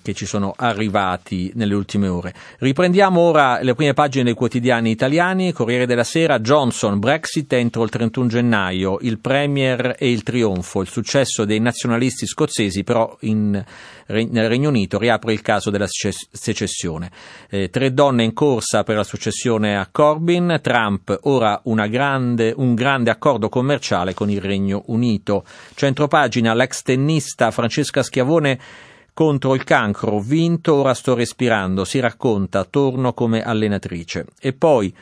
che 0.04 0.14
ci 0.14 0.26
sono 0.26 0.54
arrivati 0.56 1.52
nelle 1.56 1.74
ultime 1.74 2.08
ore. 2.08 2.34
Riprendiamo 2.60 3.20
ora 3.20 3.62
le 3.62 3.74
prime 3.74 3.94
pagine 3.94 4.26
dei 4.26 4.34
quotidiani 4.34 4.92
italiani. 4.92 5.54
Corriere 5.54 5.86
della 5.86 6.04
Sera, 6.04 6.40
Johnson, 6.40 7.00
Brexit 7.00 7.52
entro 7.54 7.84
il 7.84 7.90
31 7.90 8.28
gennaio, 8.28 8.98
il 9.02 9.20
Premier 9.20 9.96
e 9.98 10.12
il 10.12 10.24
trionfo, 10.24 10.82
il 10.82 10.88
successo 10.88 11.46
dei 11.46 11.60
nazionalisti 11.60 12.28
scozzesi 12.28 12.84
però 12.84 13.16
in, 13.22 13.64
nel 14.08 14.48
Regno 14.48 14.70
Unito 14.70 14.98
riapre 14.98 15.34
il 15.34 15.42
caso 15.42 15.70
della 15.70 15.88
secessione. 15.88 17.12
Eh, 17.50 17.70
tre 17.70 17.94
donne 17.94 18.24
in 18.24 18.34
corsa 18.34 18.84
per 18.84 18.96
la 18.96 19.04
successione 19.04 19.78
a 19.78 19.88
Corbyn, 19.92 20.60
Trump 20.62 21.18
ora 21.24 21.62
grande, 21.88 22.54
un 22.56 22.76
grande 22.76 23.10
accordo 23.10 23.50
commerciale 23.50 24.14
con 24.14 24.30
il 24.30 24.42
Regno 24.42 24.84
Unito. 24.88 25.44
Centropagina, 25.76 26.54
l'ex 26.54 26.82
tennista 26.82 27.52
Francesca 27.52 28.04
Schiavone 28.04 28.60
contro 29.14 29.56
il 29.56 29.64
cancro, 29.64 30.20
vinto, 30.20 30.76
ora 30.76 30.94
sto 30.94 31.16
respirando, 31.16 31.86
si 31.86 32.00
racconta, 32.00 32.66
torno 32.66 33.14
come 33.14 33.42
allenatrice. 33.42 34.28
E 34.40 34.54
poi 34.54 34.94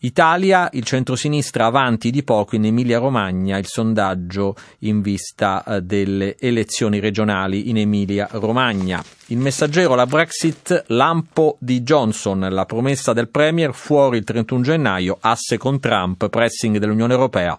Italia, 0.00 0.68
il 0.72 0.84
centrosinistra 0.84 1.66
avanti 1.66 2.10
di 2.10 2.22
poco 2.22 2.56
in 2.56 2.64
Emilia-Romagna, 2.64 3.58
il 3.58 3.66
sondaggio 3.66 4.54
in 4.80 5.00
vista 5.00 5.64
eh, 5.64 5.82
delle 5.82 6.36
elezioni 6.38 7.00
regionali 7.00 7.70
in 7.70 7.78
Emilia-Romagna. 7.78 9.02
Il 9.26 9.38
messaggero, 9.38 9.94
la 9.94 10.06
Brexit, 10.06 10.84
lampo 10.88 11.56
di 11.58 11.80
Johnson, 11.82 12.46
la 12.50 12.66
promessa 12.66 13.12
del 13.12 13.28
Premier 13.28 13.72
fuori 13.74 14.18
il 14.18 14.24
31 14.24 14.62
gennaio, 14.62 15.16
asse 15.20 15.56
con 15.56 15.80
Trump, 15.80 16.28
pressing 16.28 16.78
dell'Unione 16.78 17.12
Europea. 17.12 17.58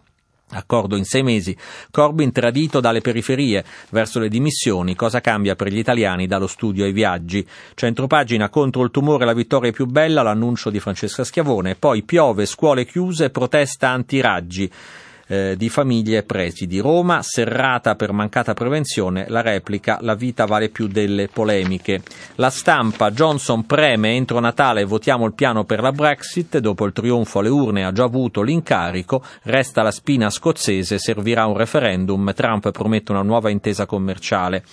Accordo 0.51 0.95
in 0.95 1.05
sei 1.05 1.23
mesi, 1.23 1.57
Corbyn 1.89 2.31
tradito 2.31 2.79
dalle 2.79 3.01
periferie. 3.01 3.65
Verso 3.89 4.19
le 4.19 4.29
dimissioni, 4.29 4.95
cosa 4.95 5.19
cambia 5.19 5.55
per 5.55 5.71
gli 5.71 5.79
italiani 5.79 6.27
dallo 6.27 6.47
studio 6.47 6.85
ai 6.85 6.91
viaggi. 6.91 7.45
Centropagina 7.73 8.49
contro 8.49 8.83
il 8.83 8.91
tumore 8.91 9.25
la 9.25 9.33
vittoria 9.33 9.71
più 9.71 9.85
bella, 9.85 10.21
l'annuncio 10.21 10.69
di 10.69 10.79
Francesca 10.79 11.23
Schiavone, 11.23 11.75
poi 11.75 12.03
piove, 12.03 12.45
scuole 12.45 12.85
chiuse, 12.85 13.31
protesta 13.31 13.89
antiraggi 13.89 14.71
eh, 15.27 15.55
di 15.57 15.69
famiglie 15.69 16.23
presidi. 16.23 16.79
Roma, 16.79 17.21
serrata 17.21 17.95
per 17.95 18.11
mancata 18.11 18.53
prevenzione, 18.53 19.25
la 19.29 19.41
replica, 19.41 19.97
la 20.01 20.15
vita 20.15 20.45
vale 20.45 20.69
più 20.69 20.87
delle 20.87 21.27
polemiche. 21.27 22.01
La 22.35 22.49
stampa, 22.49 23.11
Johnson 23.11 23.65
preme 23.65 24.15
entro 24.15 24.39
Natale 24.39 24.83
votiamo 24.85 25.25
il 25.25 25.33
piano 25.33 25.63
per 25.63 25.81
la 25.81 25.91
Brexit, 25.91 26.59
dopo 26.59 26.85
il 26.85 26.93
trionfo 26.93 27.39
alle 27.39 27.49
urne 27.49 27.85
ha 27.85 27.91
già 27.91 28.03
avuto 28.03 28.41
l'incarico, 28.41 29.23
resta 29.43 29.81
la 29.81 29.91
spina 29.91 30.29
scozzese, 30.29 30.97
servirà 30.97 31.45
un 31.45 31.57
referendum, 31.57 32.33
Trump 32.33 32.71
promette 32.71 33.11
una 33.11 33.21
nuova 33.21 33.49
intesa 33.49 33.85
commerciale. 33.85 34.63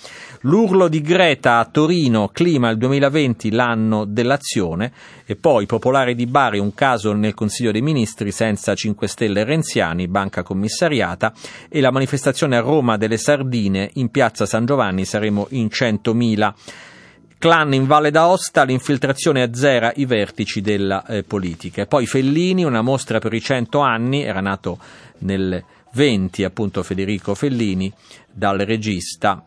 L'urlo 0.41 0.87
di 0.87 1.01
Greta 1.01 1.59
a 1.59 1.65
Torino, 1.65 2.29
clima 2.31 2.69
il 2.69 2.77
2020 2.77 3.51
l'anno 3.51 4.05
dell'azione 4.05 4.91
e 5.33 5.35
poi 5.35 5.65
Popolare 5.65 6.13
di 6.13 6.27
Bari, 6.27 6.59
un 6.59 6.75
caso 6.75 7.11
nel 7.11 7.33
Consiglio 7.33 7.71
dei 7.71 7.81
Ministri 7.81 8.31
senza 8.31 8.75
5 8.75 9.07
Stelle 9.07 9.43
renziani, 9.43 10.07
banca 10.07 10.43
commissariata 10.43 11.33
e 11.69 11.81
la 11.81 11.91
manifestazione 11.91 12.55
a 12.55 12.59
Roma 12.59 12.97
delle 12.97 13.17
Sardine 13.17 13.89
in 13.93 14.09
piazza 14.09 14.45
San 14.45 14.65
Giovanni 14.65 15.05
saremo 15.05 15.47
in 15.49 15.69
100.000. 15.71 16.53
Clan 17.39 17.73
in 17.73 17.87
Valle 17.87 18.11
d'Aosta, 18.11 18.63
l'infiltrazione 18.63 19.41
azzera 19.41 19.91
i 19.95 20.05
vertici 20.05 20.61
della 20.61 21.03
eh, 21.05 21.23
politica. 21.23 21.81
E 21.81 21.87
poi 21.87 22.05
Fellini, 22.05 22.63
una 22.63 22.83
mostra 22.83 23.17
per 23.17 23.33
i 23.33 23.41
100 23.41 23.79
anni, 23.79 24.21
era 24.21 24.39
nato 24.39 24.77
nel 25.19 25.63
20 25.93 26.43
appunto 26.43 26.83
Federico 26.83 27.33
Fellini, 27.33 27.91
dal 28.31 28.59
regista 28.59 29.43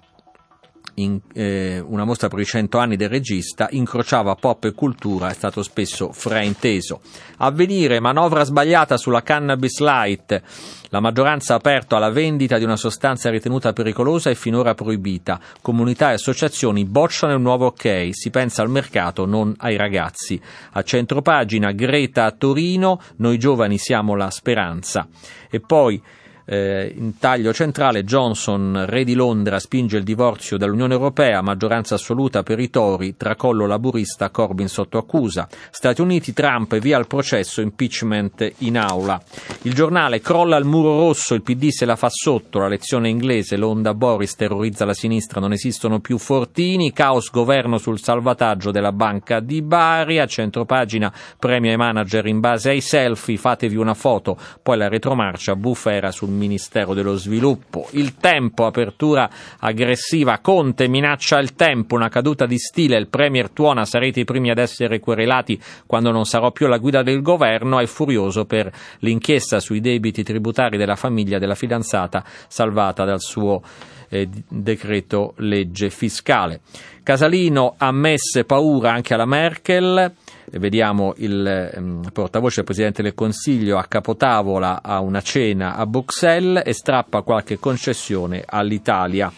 in, 0.96 1.18
eh, 1.34 1.82
una 1.84 2.04
mostra 2.04 2.28
per 2.28 2.38
i 2.40 2.44
100 2.44 2.78
anni 2.78 2.96
del 2.96 3.08
regista, 3.08 3.68
incrociava 3.70 4.34
pop 4.34 4.64
e 4.64 4.72
cultura, 4.72 5.30
è 5.30 5.34
stato 5.34 5.62
spesso 5.62 6.12
frainteso. 6.12 7.00
Avvenire, 7.38 8.00
manovra 8.00 8.44
sbagliata 8.44 8.96
sulla 8.96 9.22
cannabis 9.22 9.80
light. 9.80 10.42
La 10.90 11.00
maggioranza 11.00 11.54
ha 11.54 11.56
aperto 11.56 11.96
alla 11.96 12.10
vendita 12.10 12.58
di 12.58 12.64
una 12.64 12.76
sostanza 12.76 13.28
ritenuta 13.28 13.72
pericolosa 13.72 14.30
e 14.30 14.34
finora 14.34 14.74
proibita. 14.74 15.40
Comunità 15.60 16.10
e 16.10 16.14
associazioni 16.14 16.84
bocciano 16.84 17.34
il 17.34 17.40
nuovo 17.40 17.66
ok, 17.66 18.10
si 18.12 18.30
pensa 18.30 18.62
al 18.62 18.70
mercato, 18.70 19.26
non 19.26 19.54
ai 19.58 19.76
ragazzi. 19.76 20.40
A 20.72 20.82
centropagina 20.82 21.72
Greta 21.72 22.24
a 22.24 22.32
Torino, 22.32 23.00
noi 23.16 23.38
giovani 23.38 23.78
siamo 23.78 24.14
la 24.14 24.30
speranza. 24.30 25.08
E 25.50 25.60
poi 25.60 26.00
Eh, 26.48 26.94
in 26.96 27.18
taglio 27.18 27.52
centrale 27.52 28.04
Johnson, 28.04 28.84
re 28.86 29.02
di 29.02 29.14
Londra, 29.14 29.58
spinge 29.58 29.96
il 29.96 30.04
divorzio 30.04 30.56
dall'Unione 30.56 30.94
Europea, 30.94 31.42
maggioranza 31.42 31.96
assoluta 31.96 32.44
per 32.44 32.60
i 32.60 32.70
Tori, 32.70 33.16
tracollo 33.16 33.66
laburista, 33.66 34.30
Corbyn 34.30 34.68
sotto 34.68 34.96
accusa. 34.96 35.48
Stati 35.70 36.00
Uniti, 36.00 36.32
Trump 36.32 36.78
via 36.78 36.98
al 36.98 37.08
processo, 37.08 37.60
impeachment 37.60 38.48
in 38.58 38.78
aula. 38.78 39.20
Il 39.62 39.74
giornale 39.74 40.20
crolla 40.20 40.56
il 40.56 40.64
muro 40.64 41.00
rosso, 41.00 41.34
il 41.34 41.42
PD 41.42 41.70
se 41.70 41.84
la 41.84 41.96
fa 41.96 42.08
sotto, 42.10 42.60
la 42.60 42.68
lezione 42.68 43.08
inglese, 43.08 43.56
l'onda 43.56 43.92
Boris 43.92 44.36
terrorizza 44.36 44.84
la 44.84 44.94
sinistra, 44.94 45.40
non 45.40 45.52
esistono 45.52 45.98
più 45.98 46.16
fortini, 46.16 46.92
caos 46.92 47.28
governo 47.28 47.78
sul 47.78 47.98
salvataggio 47.98 48.70
della 48.70 48.92
banca 48.92 49.40
di 49.40 49.62
Bari, 49.62 50.20
a 50.20 50.26
centropagina 50.26 51.12
premio 51.40 51.72
ai 51.72 51.76
manager 51.76 52.24
in 52.26 52.38
base 52.38 52.70
ai 52.70 52.80
selfie, 52.80 53.36
fatevi 53.36 53.74
una 53.74 53.94
foto, 53.94 54.38
poi 54.62 54.76
la 54.76 54.86
retromarcia, 54.86 55.56
bufera 55.56 56.12
sul 56.12 56.34
Ministero 56.36 56.94
dello 56.94 57.16
Sviluppo. 57.16 57.88
Il 57.92 58.16
tempo, 58.16 58.66
apertura 58.66 59.28
aggressiva, 59.58 60.38
Conte 60.38 60.88
minaccia 60.88 61.38
il 61.38 61.54
tempo, 61.54 61.94
una 61.94 62.08
caduta 62.08 62.46
di 62.46 62.58
stile, 62.58 62.96
il 62.96 63.08
Premier 63.08 63.50
tuona, 63.50 63.84
sarete 63.84 64.20
i 64.20 64.24
primi 64.24 64.50
ad 64.50 64.58
essere 64.58 65.00
querelati 65.00 65.60
quando 65.86 66.10
non 66.10 66.24
sarò 66.24 66.52
più 66.52 66.66
alla 66.66 66.78
guida 66.78 67.02
del 67.02 67.22
governo, 67.22 67.80
è 67.80 67.86
furioso 67.86 68.44
per 68.44 68.72
l'inchiesta 69.00 69.60
sui 69.60 69.80
debiti 69.80 70.22
tributari 70.22 70.76
della 70.76 70.96
famiglia 70.96 71.38
della 71.38 71.54
fidanzata 71.54 72.24
salvata 72.46 73.04
dal 73.04 73.20
suo 73.20 73.62
eh, 74.08 74.28
decreto 74.48 75.34
legge 75.38 75.90
fiscale. 75.90 76.60
Casalino 77.02 77.74
ha 77.78 77.92
messe 77.92 78.44
paura 78.44 78.92
anche 78.92 79.14
alla 79.14 79.26
Merkel 79.26 80.14
vediamo 80.52 81.14
il 81.18 81.72
um, 81.76 82.08
portavoce 82.12 82.56
del 82.56 82.64
Presidente 82.64 83.02
del 83.02 83.14
Consiglio 83.14 83.78
a 83.78 83.84
capotavola 83.84 84.82
a 84.82 85.00
una 85.00 85.20
cena 85.20 85.76
a 85.76 85.86
Bruxelles 85.86 86.62
e 86.64 86.72
strappa 86.72 87.22
qualche 87.22 87.58
concessione 87.58 88.44
all'Italia. 88.46 89.32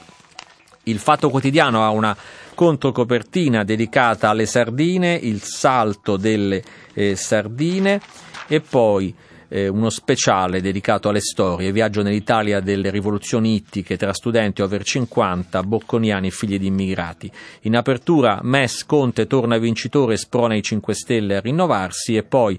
Il 0.84 0.98
Fatto 0.98 1.28
Quotidiano 1.30 1.84
ha 1.84 1.90
una 1.90 2.16
controcopertina 2.54 3.62
dedicata 3.62 4.30
alle 4.30 4.46
sardine, 4.46 5.14
il 5.14 5.42
salto 5.42 6.16
delle 6.16 6.62
eh, 6.94 7.14
sardine 7.14 8.00
e 8.46 8.60
poi 8.60 9.14
eh, 9.48 9.68
uno 9.68 9.90
speciale 9.90 10.60
dedicato 10.60 11.08
alle 11.08 11.20
storie, 11.20 11.72
viaggio 11.72 12.02
nell'Italia 12.02 12.60
delle 12.60 12.90
rivoluzioni 12.90 13.54
ittiche 13.54 13.96
tra 13.96 14.12
studenti 14.12 14.62
over 14.62 14.84
50, 14.84 15.62
bocconiani 15.62 16.28
e 16.28 16.30
figli 16.30 16.58
di 16.58 16.66
immigrati. 16.66 17.30
In 17.62 17.76
apertura 17.76 18.40
Mess 18.42 18.84
Conte 18.84 19.26
torna 19.26 19.58
vincitore 19.58 20.14
e 20.14 20.18
sprona 20.18 20.54
i 20.54 20.62
5 20.62 20.94
Stelle 20.94 21.36
a 21.36 21.40
rinnovarsi 21.40 22.16
e 22.16 22.22
poi 22.22 22.58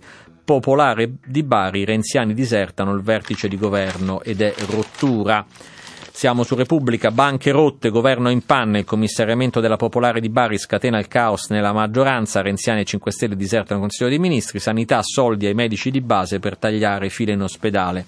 Popolare 0.50 1.18
di 1.24 1.44
Bari, 1.44 1.82
i 1.82 1.86
renziani 1.86 2.34
disertano 2.34 2.92
il 2.94 3.04
vertice 3.04 3.48
di 3.48 3.56
governo 3.56 4.24
ed 4.24 4.42
è 4.42 4.52
rottura. 4.72 5.46
Siamo 6.20 6.44
su 6.44 6.54
Repubblica, 6.54 7.12
banche 7.12 7.50
rotte, 7.50 7.88
governo 7.88 8.30
in 8.30 8.44
panne, 8.46 8.80
il 8.80 8.84
commissariamento 8.84 9.62
della 9.62 9.78
Popolare 9.78 10.20
di 10.20 10.28
Bari 10.28 10.58
scatena 10.58 11.00
il 11.00 11.08
caos 11.08 11.48
nella 11.48 11.72
maggioranza, 11.72 12.42
Renziani 12.42 12.82
e 12.82 12.84
5 12.84 13.10
Stelle 13.10 13.38
disertano 13.38 13.76
il 13.76 13.86
Consiglio 13.86 14.10
dei 14.10 14.20
Ministri, 14.20 14.60
sanità, 14.60 15.02
soldi 15.02 15.46
ai 15.46 15.54
medici 15.54 15.92
di 15.92 16.02
base 16.02 16.40
per 16.40 16.58
tagliare 16.58 17.08
file 17.08 17.32
in 17.32 17.42
ospedale. 17.44 18.06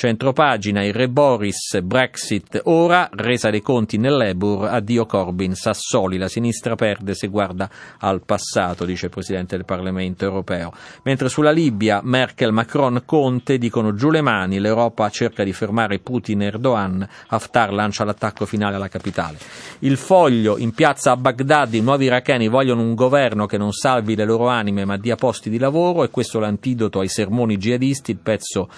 Centropagina, 0.00 0.84
il 0.84 0.94
re 0.94 1.08
Boris, 1.08 1.80
Brexit 1.80 2.60
ora, 2.66 3.10
resa 3.14 3.50
dei 3.50 3.60
conti 3.60 3.98
nell'Ebur, 3.98 4.66
addio 4.66 5.06
Corbyn, 5.06 5.56
Sassoli, 5.56 6.18
la 6.18 6.28
sinistra 6.28 6.76
perde 6.76 7.14
se 7.14 7.26
guarda 7.26 7.68
al 7.98 8.22
passato, 8.24 8.84
dice 8.84 9.06
il 9.06 9.10
Presidente 9.10 9.56
del 9.56 9.64
Parlamento 9.64 10.24
europeo. 10.24 10.72
Mentre 11.02 11.28
sulla 11.28 11.50
Libia, 11.50 12.00
Merkel, 12.04 12.52
Macron, 12.52 13.02
Conte 13.04 13.58
dicono 13.58 13.92
giù 13.94 14.10
le 14.10 14.20
mani, 14.20 14.60
l'Europa 14.60 15.10
cerca 15.10 15.42
di 15.42 15.52
fermare 15.52 15.98
Putin 15.98 16.42
e 16.42 16.46
Erdogan, 16.46 17.08
Haftar 17.30 17.72
lancia 17.72 18.04
l'attacco 18.04 18.46
finale 18.46 18.76
alla 18.76 18.86
capitale. 18.86 19.38
Il 19.80 19.96
foglio, 19.96 20.58
in 20.58 20.74
piazza 20.74 21.10
a 21.10 21.16
Baghdad, 21.16 21.74
i 21.74 21.80
nuovi 21.80 22.04
iracheni 22.04 22.46
vogliono 22.46 22.82
un 22.82 22.94
governo 22.94 23.46
che 23.46 23.58
non 23.58 23.72
salvi 23.72 24.14
le 24.14 24.24
loro 24.24 24.46
anime 24.46 24.84
ma 24.84 24.96
dia 24.96 25.16
posti 25.16 25.50
di 25.50 25.58
lavoro 25.58 26.04
e 26.04 26.10
questo 26.10 26.38
l'antidoto 26.38 27.00
ai 27.00 27.08
sermoni 27.08 27.56
jihadisti, 27.56 28.12
il 28.12 28.18
pezzo 28.18 28.68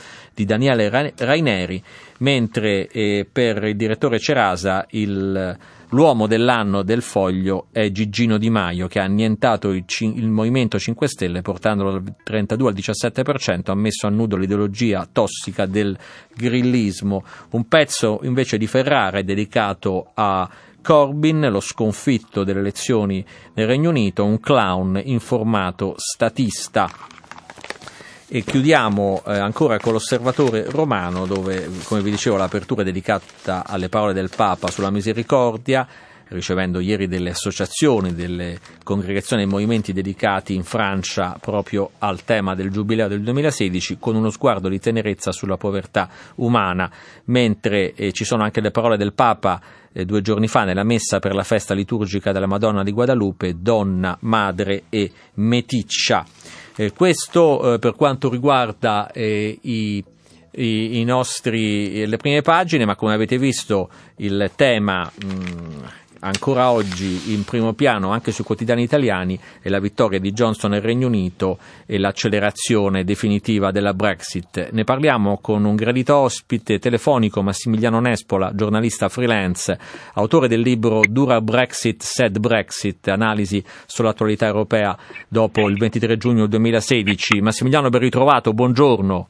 di 0.40 0.46
Daniele 0.46 1.12
Raineri, 1.16 1.82
mentre 2.18 2.88
eh, 2.88 3.26
per 3.30 3.62
il 3.64 3.76
direttore 3.76 4.18
Cerasa 4.18 4.86
il, 4.90 5.56
l'uomo 5.90 6.26
dell'anno 6.26 6.82
del 6.82 7.02
foglio 7.02 7.66
è 7.70 7.90
Gigino 7.90 8.38
Di 8.38 8.48
Maio 8.48 8.86
che 8.86 9.00
ha 9.00 9.04
annientato 9.04 9.70
il, 9.70 9.84
il 10.00 10.28
Movimento 10.28 10.78
5 10.78 11.08
Stelle 11.08 11.42
portandolo 11.42 11.92
dal 11.92 12.14
32 12.22 12.68
al 12.68 12.74
17%, 12.74 13.70
ha 13.70 13.74
messo 13.74 14.06
a 14.06 14.10
nudo 14.10 14.36
l'ideologia 14.36 15.06
tossica 15.10 15.66
del 15.66 15.96
grillismo. 16.34 17.22
Un 17.50 17.68
pezzo 17.68 18.20
invece 18.22 18.56
di 18.56 18.66
Ferrara 18.66 19.18
è 19.18 19.22
dedicato 19.22 20.10
a 20.14 20.48
Corbyn, 20.82 21.48
lo 21.50 21.60
sconfitto 21.60 22.44
delle 22.44 22.60
elezioni 22.60 23.22
nel 23.52 23.66
Regno 23.66 23.90
Unito, 23.90 24.24
un 24.24 24.40
clown 24.40 24.98
in 25.04 25.20
formato 25.20 25.92
statista. 25.98 27.18
E 28.32 28.44
chiudiamo 28.44 29.24
eh, 29.26 29.38
ancora 29.38 29.80
con 29.80 29.92
l'osservatore 29.92 30.70
romano, 30.70 31.26
dove, 31.26 31.68
come 31.82 32.00
vi 32.00 32.12
dicevo, 32.12 32.36
l'apertura 32.36 32.82
è 32.82 32.84
dedicata 32.84 33.64
alle 33.66 33.88
parole 33.88 34.12
del 34.12 34.30
Papa 34.32 34.70
sulla 34.70 34.92
misericordia, 34.92 35.84
ricevendo 36.28 36.78
ieri 36.78 37.08
delle 37.08 37.30
associazioni, 37.30 38.14
delle 38.14 38.60
congregazioni 38.84 39.42
e 39.42 39.46
movimenti 39.46 39.92
dedicati 39.92 40.54
in 40.54 40.62
Francia 40.62 41.36
proprio 41.40 41.90
al 41.98 42.22
tema 42.22 42.54
del 42.54 42.70
Giubileo 42.70 43.08
del 43.08 43.22
2016, 43.22 43.98
con 43.98 44.14
uno 44.14 44.30
sguardo 44.30 44.68
di 44.68 44.78
tenerezza 44.78 45.32
sulla 45.32 45.56
povertà 45.56 46.08
umana, 46.36 46.88
mentre 47.24 47.94
eh, 47.94 48.12
ci 48.12 48.24
sono 48.24 48.44
anche 48.44 48.60
le 48.60 48.70
parole 48.70 48.96
del 48.96 49.12
Papa 49.12 49.60
eh, 49.92 50.04
due 50.04 50.22
giorni 50.22 50.46
fa 50.46 50.62
nella 50.62 50.84
messa 50.84 51.18
per 51.18 51.34
la 51.34 51.42
festa 51.42 51.74
liturgica 51.74 52.30
della 52.30 52.46
Madonna 52.46 52.84
di 52.84 52.92
Guadalupe, 52.92 53.56
donna, 53.58 54.16
madre 54.20 54.84
e 54.88 55.10
meticcia. 55.34 56.24
Eh, 56.76 56.92
questo 56.92 57.74
eh, 57.74 57.78
per 57.78 57.94
quanto 57.94 58.30
riguarda 58.30 59.10
eh, 59.12 59.58
i, 59.62 60.04
i, 60.52 61.00
i 61.00 61.04
nostri, 61.04 62.06
le 62.06 62.16
prime 62.16 62.42
pagine, 62.42 62.84
ma 62.84 62.96
come 62.96 63.14
avete 63.14 63.38
visto 63.38 63.90
il 64.16 64.50
tema 64.54 65.10
mh, 65.14 65.99
ancora 66.20 66.70
oggi 66.70 67.32
in 67.32 67.44
primo 67.44 67.72
piano 67.72 68.10
anche 68.10 68.32
sui 68.32 68.44
quotidiani 68.44 68.82
italiani 68.82 69.38
è 69.60 69.68
la 69.68 69.80
vittoria 69.80 70.18
di 70.18 70.32
Johnson 70.32 70.70
nel 70.70 70.80
Regno 70.80 71.06
Unito 71.06 71.58
e 71.86 71.98
l'accelerazione 71.98 73.04
definitiva 73.04 73.70
della 73.70 73.94
Brexit. 73.94 74.70
Ne 74.72 74.84
parliamo 74.84 75.38
con 75.40 75.64
un 75.64 75.74
gradito 75.74 76.16
ospite 76.16 76.78
telefonico 76.78 77.42
Massimiliano 77.42 78.00
Nespola, 78.00 78.52
giornalista 78.54 79.08
freelance, 79.08 79.78
autore 80.14 80.48
del 80.48 80.60
libro 80.60 81.00
Dura 81.08 81.40
Brexit, 81.40 82.02
Sad 82.02 82.38
Brexit, 82.38 83.08
analisi 83.08 83.62
sull'attualità 83.86 84.46
europea 84.46 84.96
dopo 85.28 85.68
il 85.68 85.76
23 85.76 86.16
giugno 86.16 86.46
2016. 86.46 87.40
Massimiliano, 87.40 87.88
ben 87.88 88.00
ritrovato, 88.00 88.52
buongiorno. 88.52 89.28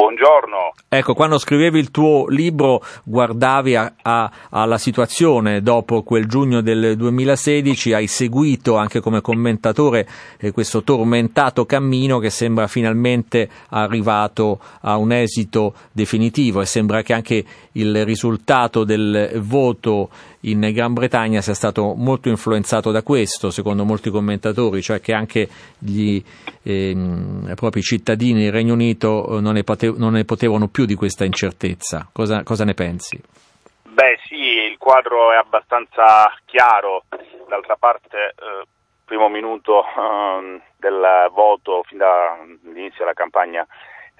Buongiorno. 0.00 0.72
Ecco, 0.88 1.12
quando 1.12 1.36
scrivevi 1.36 1.78
il 1.78 1.90
tuo 1.90 2.26
libro 2.28 2.82
guardavi 3.04 3.76
a, 3.76 3.92
a, 4.00 4.30
alla 4.48 4.78
situazione 4.78 5.60
dopo 5.60 6.02
quel 6.02 6.24
giugno 6.26 6.62
del 6.62 6.96
2016, 6.96 7.92
hai 7.92 8.06
seguito 8.06 8.76
anche 8.76 9.00
come 9.00 9.20
commentatore 9.20 10.08
eh, 10.38 10.52
questo 10.52 10.82
tormentato 10.82 11.66
cammino 11.66 12.18
che 12.18 12.30
sembra 12.30 12.66
finalmente 12.66 13.46
arrivato 13.68 14.58
a 14.80 14.96
un 14.96 15.12
esito 15.12 15.74
definitivo 15.92 16.62
e 16.62 16.64
sembra 16.64 17.02
che 17.02 17.12
anche 17.12 17.44
il 17.72 18.02
risultato 18.06 18.84
del 18.84 19.38
voto 19.42 20.08
in 20.42 20.70
Gran 20.72 20.92
Bretagna 20.92 21.40
sia 21.40 21.54
stato 21.54 21.94
molto 21.94 22.28
influenzato 22.28 22.90
da 22.90 23.02
questo, 23.02 23.50
secondo 23.50 23.84
molti 23.84 24.10
commentatori, 24.10 24.80
cioè 24.80 25.00
che 25.00 25.12
anche 25.12 25.48
gli 25.78 26.22
eh, 26.62 27.54
propri 27.54 27.82
cittadini 27.82 28.44
del 28.44 28.52
Regno 28.52 28.72
Unito 28.72 29.38
non 29.40 29.54
ne, 29.54 29.64
potev- 29.64 29.98
non 29.98 30.12
ne, 30.12 30.24
potevano 30.24 30.68
più 30.68 30.86
di 30.86 30.94
questa 30.94 31.24
incertezza. 31.24 32.08
Cosa, 32.12 32.42
cosa 32.42 32.64
ne 32.64 32.74
pensi? 32.74 33.20
Beh 33.82 34.18
sì, 34.26 34.36
il 34.36 34.78
quadro 34.78 35.32
è 35.32 35.36
abbastanza 35.36 36.32
chiaro, 36.46 37.04
d'altra 37.48 37.76
parte 37.76 38.16
eh, 38.28 38.66
primo 39.04 39.28
minuto 39.28 39.84
eh, 39.84 40.60
del 40.76 41.28
voto 41.32 41.82
fin 41.84 41.98
dall'inizio 41.98 43.00
della 43.00 43.12
campagna 43.12 43.66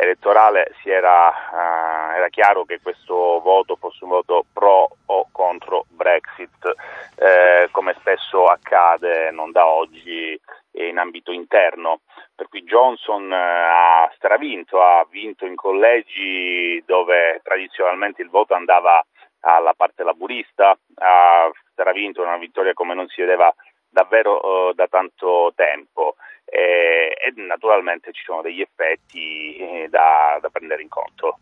elettorale 0.00 0.72
era, 0.84 1.28
uh, 1.28 2.16
era, 2.16 2.28
chiaro 2.30 2.64
che 2.64 2.80
questo 2.82 3.40
voto 3.40 3.76
fosse 3.76 4.04
un 4.04 4.10
voto 4.10 4.44
pro 4.52 4.88
o 5.06 5.28
contro 5.30 5.84
Brexit, 5.90 6.74
eh, 7.16 7.68
come 7.70 7.94
spesso 7.98 8.46
accade 8.46 9.30
non 9.30 9.52
da 9.52 9.66
oggi 9.66 10.40
in 10.72 10.98
ambito 10.98 11.32
interno. 11.32 12.00
Per 12.34 12.48
cui 12.48 12.62
Johnson 12.64 13.30
eh, 13.30 13.36
ha 13.36 14.10
stravinto, 14.16 14.82
ha 14.82 15.06
vinto 15.10 15.44
in 15.44 15.54
collegi 15.54 16.82
dove 16.86 17.40
tradizionalmente 17.42 18.22
il 18.22 18.30
voto 18.30 18.54
andava 18.54 19.04
alla 19.40 19.74
parte 19.74 20.02
laburista, 20.02 20.76
ha 20.94 21.50
stravinto 21.72 22.22
una 22.22 22.38
vittoria 22.38 22.72
come 22.72 22.94
non 22.94 23.06
si 23.08 23.20
vedeva 23.20 23.54
davvero 23.90 24.68
uh, 24.68 24.72
da 24.72 24.86
tanto 24.86 25.52
tempo 25.54 26.14
eh, 26.50 27.14
e 27.14 27.32
naturalmente 27.36 28.12
ci 28.12 28.22
sono 28.24 28.42
degli 28.42 28.60
effetti 28.60 29.56
eh, 29.56 29.88
da, 29.88 30.38
da 30.40 30.48
prendere 30.48 30.82
in 30.82 30.88
conto. 30.88 31.38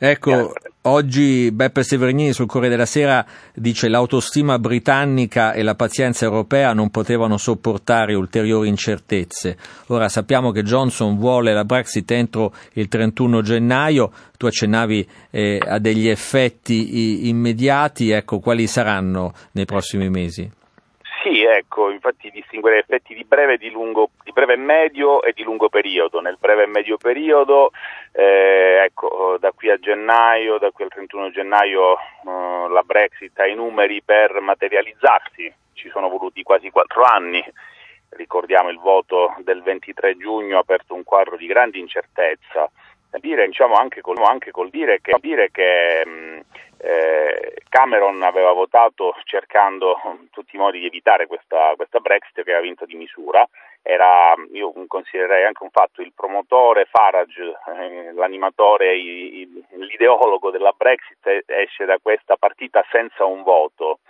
Ecco, 0.00 0.52
oggi 0.82 1.50
Beppe 1.50 1.82
Severnini 1.82 2.32
sul 2.32 2.46
Corriere 2.46 2.76
della 2.76 2.86
Sera 2.86 3.26
dice 3.52 3.88
l'autostima 3.88 4.56
britannica 4.60 5.52
e 5.52 5.64
la 5.64 5.74
pazienza 5.74 6.24
europea 6.24 6.72
non 6.72 6.90
potevano 6.90 7.36
sopportare 7.36 8.14
ulteriori 8.14 8.68
incertezze. 8.68 9.56
Ora 9.88 10.08
sappiamo 10.08 10.52
che 10.52 10.62
Johnson 10.62 11.16
vuole 11.18 11.52
la 11.52 11.64
Brexit 11.64 12.08
entro 12.12 12.54
il 12.74 12.86
31 12.86 13.42
gennaio, 13.42 14.12
tu 14.36 14.46
accennavi 14.46 15.08
eh, 15.32 15.60
a 15.66 15.80
degli 15.80 16.06
effetti 16.06 17.28
immediati, 17.28 18.10
ecco, 18.10 18.38
quali 18.38 18.68
saranno 18.68 19.32
nei 19.52 19.64
prossimi 19.64 20.08
mesi? 20.08 20.57
Sì, 21.30 21.42
ecco, 21.42 21.90
infatti 21.90 22.30
distinguere 22.30 22.78
effetti 22.78 23.12
di 23.12 23.24
breve, 23.24 23.58
di, 23.58 23.70
lungo, 23.70 24.12
di 24.24 24.32
breve 24.32 24.56
medio 24.56 25.22
e 25.22 25.32
di 25.34 25.42
lungo 25.42 25.68
periodo. 25.68 26.20
Nel 26.20 26.38
breve 26.40 26.62
e 26.62 26.66
medio 26.66 26.96
periodo, 26.96 27.70
eh, 28.12 28.80
ecco, 28.84 29.36
da 29.38 29.52
qui 29.52 29.68
a 29.68 29.76
gennaio, 29.76 30.56
da 30.56 30.70
qui 30.70 30.84
al 30.84 30.90
31 30.90 31.30
gennaio 31.30 31.96
eh, 31.96 32.68
la 32.70 32.82
Brexit 32.82 33.38
ha 33.40 33.46
i 33.46 33.54
numeri 33.54 34.00
per 34.02 34.40
materializzarsi, 34.40 35.52
ci 35.74 35.90
sono 35.90 36.08
voluti 36.08 36.42
quasi 36.42 36.70
quattro 36.70 37.02
anni. 37.02 37.44
Ricordiamo 38.10 38.70
il 38.70 38.78
voto 38.78 39.34
del 39.40 39.62
23 39.62 40.16
giugno 40.16 40.56
ha 40.56 40.60
aperto 40.60 40.94
un 40.94 41.04
quadro 41.04 41.36
di 41.36 41.46
grande 41.46 41.76
incertezza. 41.76 42.70
Dire, 43.20 43.46
diciamo, 43.46 43.74
anche, 43.74 44.00
col, 44.00 44.16
anche 44.22 44.50
col 44.50 44.70
dire 44.70 45.00
che, 45.02 45.14
dire 45.20 45.50
che 45.50 46.04
mh, 46.06 46.10
eh, 46.10 46.44
Cameron 47.68 48.22
aveva 48.22 48.52
votato 48.52 49.14
cercando 49.24 50.00
in 50.04 50.30
tutti 50.30 50.56
i 50.56 50.58
modi 50.58 50.78
di 50.78 50.86
evitare 50.86 51.26
questa, 51.26 51.72
questa 51.76 52.00
Brexit 52.00 52.34
che 52.34 52.40
aveva 52.40 52.60
vinto 52.60 52.86
di 52.86 52.94
misura. 52.94 53.46
Era, 53.82 54.34
io 54.52 54.72
considererei 54.86 55.44
anche 55.44 55.62
un 55.62 55.70
fatto, 55.70 56.02
il 56.02 56.12
promotore 56.14 56.86
Farage, 56.90 57.56
eh, 57.66 58.12
l'animatore, 58.12 58.94
l'ideologo 58.94 60.50
della 60.50 60.74
Brexit 60.76 61.44
esce 61.46 61.84
da 61.84 61.98
questa 62.02 62.36
partita 62.36 62.84
senza 62.90 63.24
un 63.24 63.42
voto. 63.42 64.00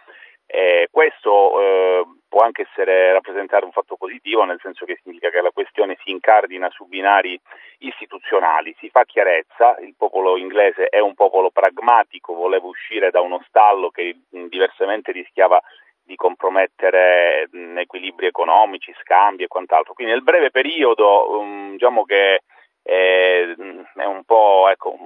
Eh, 0.51 0.89
questo 0.91 1.61
eh, 1.61 2.07
può 2.27 2.41
anche 2.41 2.63
essere, 2.63 3.13
rappresentare 3.13 3.67
un 3.67 3.71
fatto 3.71 3.97
positivo, 3.97 4.45
nel 4.45 4.59
senso 4.63 4.87
che 4.87 4.99
significa 5.03 5.29
che 5.29 5.43
la 5.43 5.51
questione 5.51 5.99
si 6.03 6.11
incardina 6.11 6.71
su 6.71 6.87
binari 6.87 7.39
istituzionali, 7.81 8.75
si 8.79 8.89
fa 8.89 9.05
chiarezza, 9.05 9.77
il 9.81 9.95
popolo 9.95 10.39
inglese 10.39 10.87
è 10.87 11.01
un 11.01 11.13
popolo 11.13 11.51
pragmatico, 11.51 12.33
voleva 12.33 12.67
uscire 12.67 13.11
da 13.11 13.21
uno 13.21 13.45
stallo 13.47 13.91
che 13.91 14.17
diversamente 14.31 15.13
rischiava 15.13 15.61
di 16.03 16.17
compromettere 16.17 17.47
mh, 17.51 17.77
equilibri 17.81 18.25
economici, 18.25 18.95
scambi 19.03 19.43
e 19.43 19.49
quant'altro. 19.49 19.93
Quindi 19.93 20.15
nel 20.15 20.23
breve 20.23 20.51
periodo 20.51 21.39
um, 21.41 21.73
diciamo 21.73 22.05
che 22.05 22.41
è, 22.83 23.55
è 23.97 24.05
un 24.07 24.25
po', 24.25 24.71
ecco, 24.71 24.97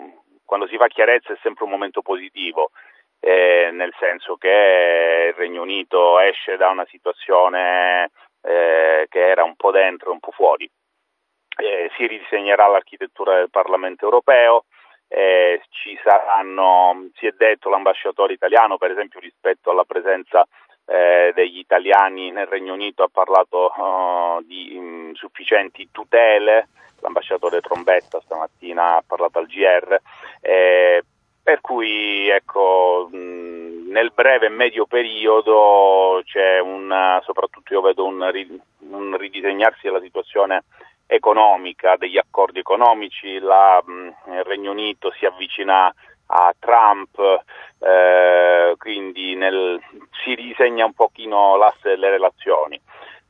quando 0.45 0.69
si 0.69 0.77
fa 0.77 0.87
chiarezza 0.87 1.33
è 1.33 1.39
sempre 1.43 1.65
un 1.65 1.71
momento 1.71 2.01
positivo 2.01 2.71
eh, 3.25 3.71
nel 3.73 3.95
senso 4.01 4.37
che 4.37 5.29
il 5.29 5.35
Regno 5.35 5.63
Unito 5.63 6.19
esce 6.19 6.57
da 6.57 6.71
una 6.71 6.85
situazione 6.87 8.11
eh, 8.43 9.07
che 9.09 9.29
era 9.29 9.45
un 9.45 9.55
po' 9.55 9.71
dentro 9.71 10.09
e 10.11 10.13
un 10.13 10.19
po' 10.19 10.33
fuori. 10.33 10.69
Eh, 11.57 11.89
si 11.97 12.07
ridisegnerà 12.09 12.67
l'architettura 12.67 13.37
del 13.37 13.51
Parlamento 13.51 14.05
europeo, 14.05 14.65
eh, 15.07 15.63
ci 15.71 15.97
saranno, 16.03 17.11
si 17.15 17.27
è 17.27 17.33
detto 17.37 17.69
l'ambasciatore 17.69 18.33
italiano 18.33 18.77
per 18.77 18.91
esempio 18.91 19.21
rispetto 19.21 19.71
alla 19.71 19.85
presenza 19.85 20.45
eh, 20.87 21.31
degli 21.33 21.59
italiani 21.59 22.33
nel 22.33 22.47
Regno 22.47 22.73
Unito 22.73 23.05
ha 23.05 23.11
parlato 23.13 23.73
uh, 23.77 24.43
di 24.43 24.75
um, 24.77 25.13
sufficienti 25.13 25.91
tutele, 25.93 26.71
l'ambasciatore 27.01 27.61
Trombetta 27.61 28.21
stamattina 28.21 28.97
ha 28.97 29.05
parlato 29.07 29.39
al 29.39 29.47
GR, 29.47 30.01
eh, 30.41 31.05
per 31.43 31.61
cui 31.61 32.29
ecco, 32.29 33.09
nel 33.13 34.13
breve 34.15 34.47
e 34.47 34.51
medio 34.51 34.87
periodo 34.87 36.23
c'è 36.25 36.61
un, 36.61 37.21
soprattutto 37.25 37.73
io 37.73 37.81
vedo 37.81 38.05
un, 38.05 38.61
un 38.91 39.17
ridisegnarsi 39.17 39.81
della 39.83 40.01
situazione 40.01 40.65
economica, 41.07 41.97
degli 41.97 42.17
accordi 42.17 42.61
economici, 42.61 43.39
la, 43.39 43.83
il 43.87 44.45
Regno 44.45 44.71
Unito 44.71 45.13
si 45.19 45.27
avvicina 45.27 45.93
a 46.27 46.55
Trump, 46.59 47.19
eh, 47.81 48.75
quindi 48.79 49.35
nel, 49.35 49.81
si 50.23 50.35
ridisegna 50.35 50.87
un 50.87 50.95
pochino 50.95 51.57
l'asse 51.57 51.91
delle 51.91 52.09
relazioni. 52.09 52.81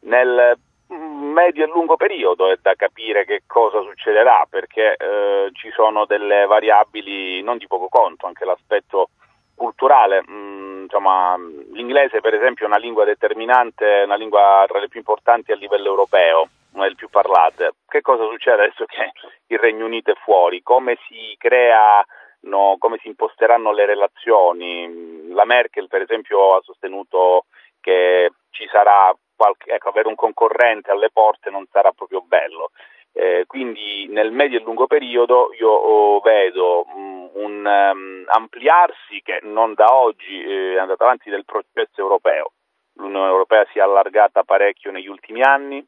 Nel 0.01 0.57
medio 0.97 1.65
e 1.65 1.69
lungo 1.69 1.97
periodo 1.97 2.51
è 2.51 2.59
da 2.61 2.75
capire 2.75 3.25
che 3.25 3.43
cosa 3.47 3.81
succederà 3.83 4.47
perché 4.49 4.97
eh, 4.97 5.51
ci 5.53 5.71
sono 5.71 6.05
delle 6.07 6.47
variabili 6.47 7.43
non 7.43 7.59
di 7.59 7.67
poco 7.67 7.89
conto, 7.89 8.27
anche 8.27 8.45
l'aspetto 8.45 9.11
culturale, 9.55 10.25
mm, 10.29 10.83
insomma, 10.83 11.37
l'inglese 11.73 12.21
per 12.21 12.35
esempio 12.35 12.65
è 12.65 12.69
una 12.69 12.79
lingua 12.79 13.05
determinante, 13.05 14.03
una 14.05 14.17
lingua 14.17 14.65
tra 14.67 14.79
le 14.79 14.89
più 14.89 14.99
importanti 14.99 15.53
a 15.53 15.57
livello 15.57 15.89
europeo, 15.89 16.49
una 16.73 16.85
delle 16.85 16.97
più 16.97 17.09
parlate. 17.09 17.75
Che 17.87 18.01
cosa 18.01 18.25
succede 18.25 18.65
adesso 18.65 18.85
che 18.87 19.13
il 19.47 19.59
Regno 19.59 19.85
Unito 19.85 20.11
è 20.11 20.15
fuori? 20.15 20.63
Come 20.63 20.99
si 21.07 21.35
creano, 21.39 22.77
come 22.79 22.99
si 23.01 23.09
imposteranno 23.09 23.73
le 23.73 23.87
relazioni? 23.87 25.29
La 25.33 25.45
Merkel 25.45 25.89
per 25.89 26.03
esempio 26.03 26.57
ha 26.57 26.63
sostenuto 26.63 27.45
che 27.81 28.31
ci 28.51 28.67
sarà 28.71 29.15
qualche, 29.35 29.73
ecco, 29.73 29.89
avere 29.89 30.09
un 30.09 30.15
concorrente 30.15 30.91
alle 30.91 31.11
porte 31.13 31.51
non 31.51 31.67
sarà 31.71 31.93
proprio 31.93 32.23
bello. 32.23 32.71
Eh, 33.15 33.45
quindi 33.47 34.07
nel 34.09 34.33
medio 34.33 34.59
e 34.59 34.63
lungo 34.63 34.87
periodo 34.87 35.51
io 35.59 35.69
oh, 35.69 36.21
vedo 36.21 36.87
um, 36.95 37.31
un 37.35 37.67
um, 37.67 38.25
ampliarsi 38.27 39.21
che 39.23 39.41
non 39.43 39.75
da 39.75 39.95
oggi 39.95 40.43
eh, 40.43 40.75
è 40.77 40.79
andato 40.79 41.03
avanti 41.03 41.29
del 41.29 41.45
processo 41.45 42.01
europeo. 42.01 42.53
L'Unione 42.95 43.29
Europea 43.29 43.67
si 43.71 43.79
è 43.79 43.83
allargata 43.83 44.45
parecchio 44.45 44.91
negli 44.91 45.09
ultimi 45.09 45.43
anni 45.43 45.85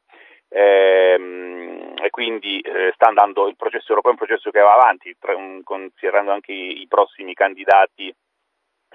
ehm, 0.48 1.94
e 2.02 2.10
quindi 2.10 2.60
eh, 2.60 2.92
sta 2.94 3.08
andando 3.08 3.48
il 3.48 3.56
processo 3.56 3.90
europeo 3.90 4.12
è 4.12 4.14
un 4.20 4.26
processo 4.26 4.50
che 4.50 4.60
va 4.60 4.74
avanti, 4.74 5.16
tra, 5.18 5.34
um, 5.34 5.62
considerando 5.62 6.32
anche 6.32 6.52
i, 6.52 6.82
i 6.82 6.86
prossimi 6.86 7.32
candidati 7.32 8.14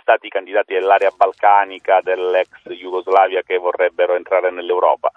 stati 0.09 0.27
candidati 0.27 0.73
dell'area 0.73 1.11
balcanica, 1.15 2.01
dell'ex 2.01 2.67
Jugoslavia 2.69 3.43
che 3.43 3.59
vorrebbero 3.59 4.15
entrare 4.15 4.49
nell'Europa. 4.49 5.11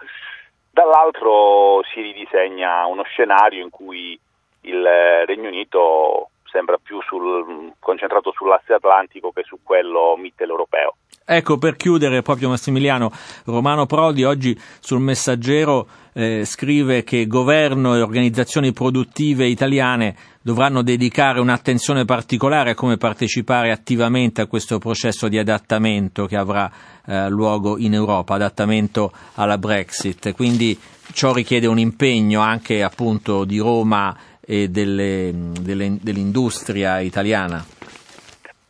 Dall'altro 0.71 1.83
si 1.93 2.03
ridisegna 2.03 2.85
uno 2.85 3.03
scenario 3.05 3.63
in 3.63 3.71
cui 3.71 4.19
il 4.63 4.85
Regno 5.25 5.49
Unito 5.49 6.29
sembra 6.53 6.77
più 6.81 7.01
sul, 7.03 7.73
concentrato 7.81 8.31
sull'asse 8.33 8.75
atlantico 8.75 9.33
che 9.33 9.43
su 9.45 9.59
quello 9.63 10.15
mitteleuropeo. 10.17 10.97
Ecco, 11.25 11.57
per 11.57 11.77
chiudere 11.77 12.21
proprio 12.21 12.49
Massimiliano, 12.49 13.11
Romano 13.45 13.87
Prodi 13.87 14.25
oggi 14.25 14.59
sul 14.81 15.01
Messaggero 15.01 15.87
eh, 16.13 16.45
scrive 16.45 17.05
che 17.05 17.27
governo 17.27 17.95
e 17.95 18.03
organizzazioni 18.03 18.73
produttive 18.73 19.47
italiane 19.47 20.15
dovranno 20.43 20.83
dedicare 20.83 21.41
un'attenzione 21.41 22.05
particolare 22.05 22.71
a 22.71 22.75
come 22.75 22.97
partecipare 22.97 23.71
attivamente 23.71 24.41
a 24.41 24.47
questo 24.47 24.79
processo 24.79 25.29
di 25.29 25.39
adattamento 25.39 26.27
che 26.27 26.37
avrà 26.37 26.71
eh, 27.07 27.29
luogo 27.31 27.79
in 27.79 27.95
Europa, 27.95 28.35
adattamento 28.35 29.13
alla 29.35 29.59
Brexit. 29.59 30.35
Quindi 30.35 30.79
ciò 31.13 31.33
richiede 31.33 31.67
un 31.67 31.79
impegno 31.79 32.41
anche 32.41 32.83
appunto 32.83 33.45
di 33.45 33.59
Roma 33.59 34.15
e 34.45 34.69
delle, 34.69 35.31
delle, 35.33 35.99
dell'industria 36.01 37.01
italiana. 37.01 37.65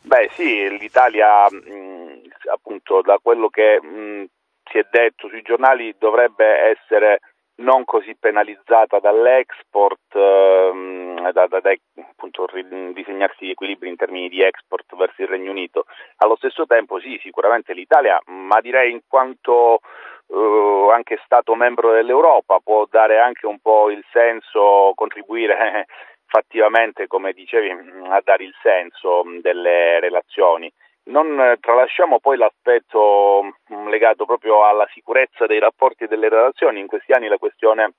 Beh 0.01 0.29
sì, 0.33 0.69
l'Italia 0.77 1.49
mh, 1.49 2.21
appunto 2.53 3.01
da 3.01 3.17
quello 3.21 3.49
che 3.49 3.81
mh, 3.81 4.25
si 4.69 4.77
è 4.77 4.85
detto 4.89 5.27
sui 5.27 5.41
giornali 5.41 5.95
dovrebbe 5.97 6.45
essere 6.45 7.19
non 7.55 7.85
così 7.85 8.15
penalizzata 8.19 8.99
dall'export, 8.99 10.15
ehm, 10.15 11.31
da, 11.31 11.45
da, 11.47 11.59
da 11.59 11.73
appunto, 12.09 12.47
disegnarsi 12.93 13.49
equilibri 13.49 13.89
in 13.89 13.95
termini 13.95 14.27
di 14.27 14.41
export 14.41 14.95
verso 14.95 15.21
il 15.21 15.27
Regno 15.27 15.51
Unito. 15.51 15.85
Allo 16.17 16.35
stesso 16.35 16.65
tempo 16.65 16.99
sì, 16.99 17.19
sicuramente 17.21 17.73
l'Italia, 17.73 18.19
ma 18.25 18.59
direi 18.59 18.91
in 18.91 19.01
quanto 19.07 19.81
eh, 20.27 20.91
anche 20.93 21.19
Stato 21.25 21.55
membro 21.55 21.91
dell'Europa 21.91 22.59
può 22.59 22.85
dare 22.89 23.19
anche 23.19 23.45
un 23.45 23.59
po' 23.59 23.89
il 23.89 24.03
senso, 24.11 24.91
contribuire 24.95 25.87
fattivamente, 26.25 27.07
come 27.07 27.33
dicevi, 27.33 27.69
a 28.09 28.21
dare 28.23 28.43
il 28.43 28.53
senso 28.61 29.23
delle 29.41 29.99
relazioni. 29.99 30.71
Non 31.05 31.39
eh, 31.39 31.57
tralasciamo 31.59 32.19
poi 32.19 32.37
l'aspetto 32.37 33.43
mm, 33.73 33.89
legato 33.89 34.25
proprio 34.25 34.65
alla 34.65 34.87
sicurezza 34.93 35.45
dei 35.45 35.59
rapporti 35.59 36.05
e 36.05 36.07
delle 36.07 36.29
relazioni. 36.29 36.79
In 36.79 36.87
questi 36.87 37.11
anni 37.11 37.27
la 37.27 37.37
questione 37.37 37.93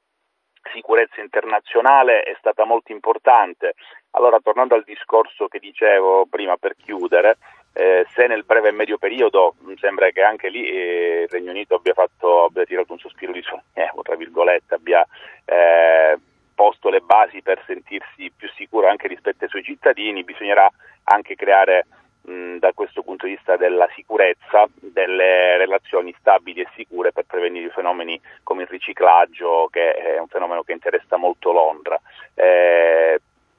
sicurezza 0.72 1.20
internazionale 1.20 2.22
è 2.22 2.34
stata 2.38 2.64
molto 2.64 2.92
importante. 2.92 3.74
Allora, 4.12 4.38
tornando 4.40 4.74
al 4.74 4.84
discorso 4.84 5.48
che 5.48 5.58
dicevo 5.58 6.26
prima 6.26 6.56
per 6.56 6.74
chiudere, 6.76 7.36
eh, 7.76 8.06
se 8.14 8.28
nel 8.28 8.44
breve 8.44 8.68
e 8.68 8.72
medio 8.72 8.98
periodo 8.98 9.56
mi 9.62 9.72
mm, 9.72 9.76
sembra 9.76 10.08
che 10.10 10.22
anche 10.22 10.48
lì 10.48 10.64
eh, 10.64 11.22
il 11.22 11.28
Regno 11.28 11.50
Unito 11.50 11.74
abbia, 11.74 11.92
fatto, 11.92 12.44
abbia 12.44 12.64
tirato 12.64 12.92
un 12.92 13.00
sospiro 13.00 13.32
di 13.32 13.42
sollievo, 13.42 14.02
tra 14.02 14.14
virgolette, 14.14 14.74
abbia 14.74 15.04
eh, 15.44 16.16
posto 16.54 16.88
le 16.88 17.00
basi 17.00 17.42
per 17.42 17.60
sentirsi 17.66 18.30
più 18.34 18.48
sicuro 18.56 18.88
anche 18.88 19.08
rispetto 19.08 19.42
ai 19.42 19.50
suoi 19.50 19.64
cittadini, 19.64 20.22
bisognerà 20.22 20.70
anche 21.02 21.34
creare 21.34 21.86
mh, 22.22 22.58
da 22.58 22.72
questo 22.74 23.02
punto 23.02 23.26
di 23.26 23.32
vista 23.32 23.56
della 23.56 23.88
sicurezza 23.96 24.66
delle 24.76 25.56
relazioni 25.56 26.14
stabili 26.16 26.60
e 26.60 26.68
sicure 26.76 27.10
per 27.10 27.24
prevenire 27.26 27.70
fenomeni 27.70 28.20
come 28.44 28.62
il 28.62 28.68
riciclaggio, 28.68 29.68
che 29.72 29.94
è 29.94 30.18
un 30.20 30.28
fenomeno 30.28 30.62
che 30.62 30.72
interessa 30.72 31.16
molto 31.16 31.50
Londra. 31.50 32.00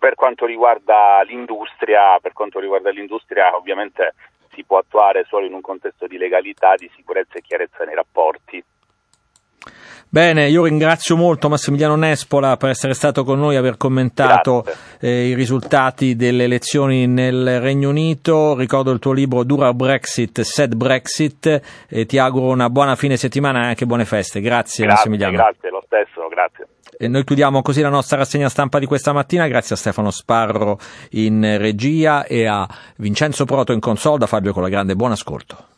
Per 0.06 0.14
quanto 0.14 0.45
riguarda 0.45 1.24
l'industria, 1.24 2.20
per 2.22 2.32
quanto 2.32 2.60
riguarda 2.60 2.91
l'industria 2.91 3.56
ovviamente 3.56 4.14
si 4.53 4.64
può 4.64 4.78
attuare 4.78 5.26
solo 5.28 5.47
in 5.47 5.53
un 5.53 5.62
contesto 5.62 6.06
di 6.06 6.20
legalità, 6.20 6.76
di 6.76 6.88
sicurezza 6.95 7.39
e 7.39 7.41
chiarezza 7.41 7.84
nei 7.86 7.95
rapporti. 7.95 8.64
Bene, 10.08 10.47
io 10.47 10.66
ringrazio 10.66 11.18
molto 11.18 11.49
Massimiliano 11.49 11.95
Nespola 11.95 12.56
per 12.56 12.70
essere 12.70 12.93
stato 12.93 13.24
con 13.24 13.39
noi 13.39 13.56
e 13.56 13.58
aver 13.58 13.78
commentato 13.78 14.64
eh, 15.01 15.30
i 15.30 15.34
risultati 15.34 16.16
delle 16.16 16.43
elezioni 16.43 17.08
nel 17.08 17.60
Regno 17.60 17.89
Unito. 17.89 18.56
Ricordo 18.56 18.91
il 18.91 18.99
tuo 18.99 19.12
libro 19.12 19.43
Dura 19.43 19.74
Brexit, 19.74 20.41
Sad 20.41 20.76
Brexit 20.76 21.88
e 21.89 22.06
ti 22.06 22.20
auguro 22.20 22.51
una 22.51 22.70
buona 22.70 22.95
fine 22.95 23.18
settimana 23.18 23.64
e 23.64 23.68
anche 23.70 23.88
buone 23.88 24.06
feste. 24.06 24.39
Grazie, 24.39 24.86
grazie 24.86 25.10
Massimiliano. 25.10 25.34
Grazie, 25.34 25.70
lo 25.72 25.82
stesso, 25.84 26.28
grazie. 26.28 26.68
E 26.98 27.08
noi 27.08 27.24
chiudiamo 27.24 27.62
così 27.62 27.82
la 27.82 27.89
nostra 27.89 28.18
rassegna 28.18 28.50
stampa 28.50 28.80
di 28.80 28.86
questa 28.86 29.12
mattina, 29.12 29.48
grazie 29.48 29.76
a 29.76 29.78
Stefano 29.78 30.12
Sparro 30.12 30.80
in 31.12 31.58
regia 31.58 32.26
e 32.26 32.46
a 32.46 32.68
Vincenzo 32.98 33.46
Proto 33.46 33.74
in 33.74 33.80
console, 33.80 34.20
da 34.20 34.28
Fabio 34.28 34.54
Colagrande. 34.54 34.96
Buon 34.96 35.12
ascolto. 35.12 35.75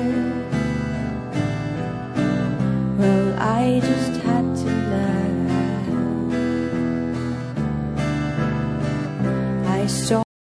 well, 2.97 3.39
I 3.39 3.79
just 3.81 3.94